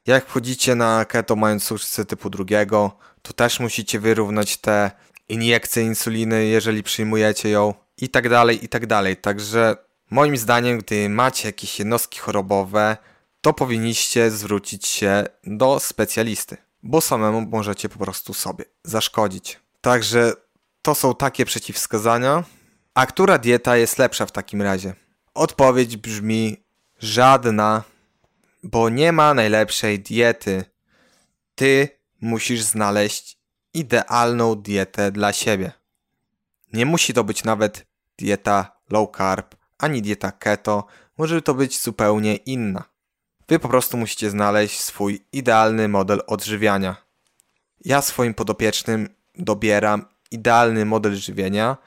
Jak 0.06 0.26
wchodzicie 0.26 0.76
na 0.76 1.06
keto 1.06 1.36
mając 1.36 1.66
cukrzycę 1.66 2.06
typu 2.06 2.30
drugiego, 2.30 2.92
to 3.22 3.34
też 3.34 3.60
musicie 3.60 4.00
wyrównać 4.00 4.58
te 4.58 4.92
iniekcje 5.30 5.84
insuliny, 5.84 6.46
jeżeli 6.46 6.84
przyjmujecie 6.84 7.50
ją 7.50 7.74
i 7.98 8.10
tak 8.10 8.30
dalej, 8.30 8.66
i 8.66 8.70
tak 8.70 8.88
dalej. 8.88 9.18
Także 9.18 9.76
moim 10.12 10.38
zdaniem, 10.38 10.78
gdy 10.78 11.10
macie 11.10 11.48
jakieś 11.48 11.80
jednostki 11.80 12.20
chorobowe, 12.20 12.98
to 13.42 13.54
powinniście 13.54 14.32
zwrócić 14.32 14.88
się 14.88 15.24
do 15.44 15.80
specjalisty, 15.80 16.58
bo 16.84 17.02
samemu 17.02 17.42
możecie 17.42 17.89
po 17.89 18.00
prostu 18.00 18.34
sobie 18.34 18.66
zaszkodzić. 18.84 19.60
Także 19.82 20.34
to 20.82 20.96
są 20.96 21.16
takie 21.16 21.46
przeciwwskazania. 21.46 22.44
A 22.94 23.06
która 23.06 23.38
dieta 23.38 23.78
jest 23.78 23.98
lepsza 23.98 24.26
w 24.26 24.32
takim 24.32 24.62
razie? 24.62 24.94
Odpowiedź 25.34 25.98
brzmi 25.98 26.58
żadna, 27.00 27.84
bo 28.64 28.89
nie 28.89 29.12
ma 29.12 29.34
najlepszej 29.34 30.00
diety. 30.00 30.66
Ty 31.56 31.89
musisz 32.22 32.62
znaleźć 32.62 33.38
idealną 33.74 34.56
dietę 34.56 35.12
dla 35.12 35.34
siebie. 35.34 35.72
Nie 36.74 36.86
musi 36.86 37.14
to 37.14 37.24
być 37.24 37.44
nawet 37.44 37.86
dieta 38.18 38.78
low 38.89 39.10
carb, 39.18 39.56
ani 39.78 40.02
dieta 40.02 40.32
keto, 40.32 40.86
może 41.18 41.42
to 41.42 41.54
być 41.54 41.82
zupełnie 41.82 42.36
inna. 42.36 42.84
Wy 43.48 43.60
po 43.60 43.70
prostu 43.70 43.98
musicie 43.98 44.30
znaleźć 44.30 44.80
swój 44.80 45.26
idealny 45.32 45.88
model 45.88 46.22
odżywiania. 46.28 46.96
Ja 47.86 48.02
swoim 48.02 48.34
podopiecznym 48.34 49.10
dobieram 49.36 50.06
idealny 50.32 50.86
model 50.86 51.16
żywienia 51.16 51.78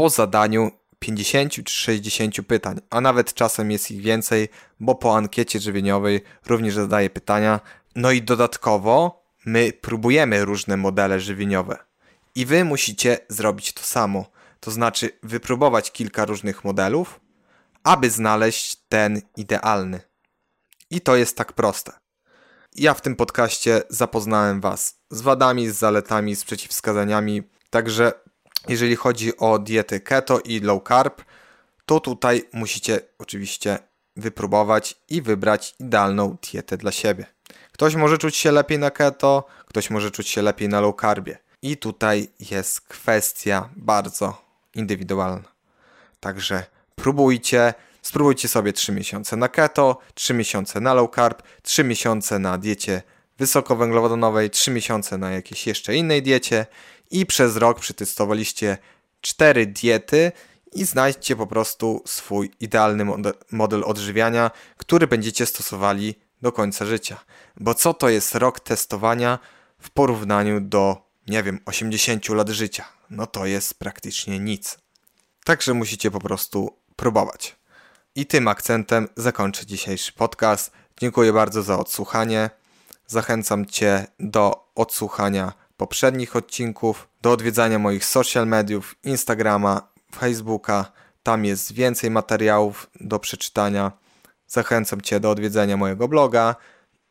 po 0.00 0.10
zadaniu 0.10 0.70
50 0.98 1.52
czy 1.64 1.74
60 1.74 2.36
pytań, 2.46 2.80
a 2.90 3.00
nawet 3.00 3.34
czasem 3.34 3.70
jest 3.70 3.90
ich 3.90 4.02
więcej, 4.02 4.48
bo 4.80 4.94
po 4.94 5.16
ankiecie 5.16 5.60
żywieniowej 5.60 6.20
również 6.46 6.74
zadaję 6.74 7.10
pytania. 7.10 7.60
No 7.96 8.10
i 8.10 8.22
dodatkowo 8.22 9.24
my 9.46 9.72
próbujemy 9.72 10.44
różne 10.44 10.76
modele 10.76 11.20
żywieniowe. 11.20 11.78
I 12.34 12.46
wy 12.46 12.64
musicie 12.64 13.18
zrobić 13.28 13.72
to 13.72 13.82
samo. 13.82 14.24
To 14.60 14.70
znaczy 14.70 15.10
wypróbować 15.22 15.92
kilka 15.92 16.24
różnych 16.24 16.64
modelów, 16.64 17.20
aby 17.84 18.10
znaleźć 18.10 18.76
ten 18.88 19.22
idealny. 19.36 20.00
I 20.90 21.00
to 21.00 21.16
jest 21.16 21.36
tak 21.36 21.52
proste. 21.52 21.92
Ja 22.76 22.94
w 22.94 23.00
tym 23.00 23.16
podcaście 23.16 23.82
zapoznałem 23.88 24.60
Was 24.60 25.00
z 25.10 25.20
wadami, 25.20 25.68
z 25.68 25.76
zaletami, 25.76 26.36
z 26.36 26.44
przeciwwskazaniami, 26.44 27.42
także 27.70 28.12
jeżeli 28.68 28.96
chodzi 28.96 29.36
o 29.36 29.58
diety 29.58 30.00
keto 30.00 30.40
i 30.40 30.60
low 30.60 30.82
carb, 30.88 31.22
to 31.86 32.00
tutaj 32.00 32.44
musicie 32.52 33.00
oczywiście 33.18 33.78
wypróbować 34.16 34.96
i 35.08 35.22
wybrać 35.22 35.74
idealną 35.80 36.36
dietę 36.50 36.76
dla 36.76 36.92
siebie. 36.92 37.26
Ktoś 37.72 37.94
może 37.94 38.18
czuć 38.18 38.36
się 38.36 38.52
lepiej 38.52 38.78
na 38.78 38.90
keto, 38.90 39.46
ktoś 39.66 39.90
może 39.90 40.10
czuć 40.10 40.28
się 40.28 40.42
lepiej 40.42 40.68
na 40.68 40.80
low 40.80 40.94
carbie. 41.00 41.38
I 41.62 41.76
tutaj 41.76 42.28
jest 42.50 42.80
kwestia 42.80 43.68
bardzo 43.76 44.42
indywidualna. 44.74 45.48
Także 46.20 46.64
próbujcie, 46.94 47.74
spróbujcie 48.02 48.48
sobie 48.48 48.72
3 48.72 48.92
miesiące 48.92 49.36
na 49.36 49.48
keto, 49.48 49.98
3 50.14 50.34
miesiące 50.34 50.80
na 50.80 50.94
low 50.94 51.10
carb, 51.14 51.42
3 51.62 51.84
miesiące 51.84 52.38
na 52.38 52.58
diecie 52.58 53.02
wysokowęglowodanowej, 53.38 54.50
3 54.50 54.70
miesiące 54.70 55.18
na 55.18 55.30
jakiejś 55.30 55.66
jeszcze 55.66 55.96
innej 55.96 56.22
diecie 56.22 56.66
i 57.10 57.26
przez 57.26 57.56
rok 57.56 57.80
przetestowaliście 57.80 58.78
4 59.20 59.66
diety 59.66 60.32
i 60.72 60.84
znajdźcie 60.84 61.36
po 61.36 61.46
prostu 61.46 62.02
swój 62.06 62.50
idealny 62.60 63.06
model 63.50 63.84
odżywiania, 63.84 64.50
który 64.76 65.06
będziecie 65.06 65.46
stosowali 65.46 66.14
do 66.42 66.52
końca 66.52 66.86
życia. 66.86 67.20
Bo 67.56 67.74
co 67.74 67.94
to 67.94 68.08
jest 68.08 68.34
rok 68.34 68.60
testowania 68.60 69.38
w 69.78 69.90
porównaniu 69.90 70.60
do, 70.60 70.96
nie 71.26 71.42
wiem, 71.42 71.60
80 71.66 72.28
lat 72.28 72.48
życia? 72.48 72.84
No 73.10 73.26
to 73.26 73.46
jest 73.46 73.78
praktycznie 73.78 74.38
nic. 74.38 74.78
Także 75.44 75.74
musicie 75.74 76.10
po 76.10 76.20
prostu 76.20 76.76
próbować. 76.96 77.56
I 78.14 78.26
tym 78.26 78.48
akcentem 78.48 79.08
zakończę 79.16 79.66
dzisiejszy 79.66 80.12
podcast. 80.12 80.70
Dziękuję 81.00 81.32
bardzo 81.32 81.62
za 81.62 81.78
odsłuchanie. 81.78 82.50
Zachęcam 83.06 83.66
Cię 83.66 84.06
do 84.20 84.70
odsłuchania 84.74 85.52
poprzednich 85.80 86.36
odcinków, 86.36 87.08
do 87.22 87.32
odwiedzania 87.32 87.78
moich 87.78 88.04
social 88.04 88.46
mediów, 88.46 88.94
Instagrama, 89.04 89.88
Facebooka. 90.14 90.92
Tam 91.22 91.44
jest 91.44 91.72
więcej 91.72 92.10
materiałów 92.10 92.90
do 93.00 93.18
przeczytania. 93.18 93.92
Zachęcam 94.46 95.00
Cię 95.00 95.20
do 95.20 95.30
odwiedzenia 95.30 95.76
mojego 95.76 96.08
bloga 96.08 96.56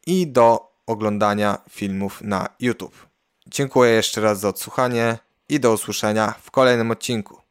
i 0.05 0.27
do 0.27 0.71
oglądania 0.85 1.57
filmów 1.69 2.21
na 2.21 2.49
YouTube. 2.59 3.07
Dziękuję 3.47 3.91
jeszcze 3.91 4.21
raz 4.21 4.39
za 4.39 4.49
odsłuchanie 4.49 5.17
i 5.49 5.59
do 5.59 5.73
usłyszenia 5.73 6.33
w 6.41 6.51
kolejnym 6.51 6.91
odcinku. 6.91 7.41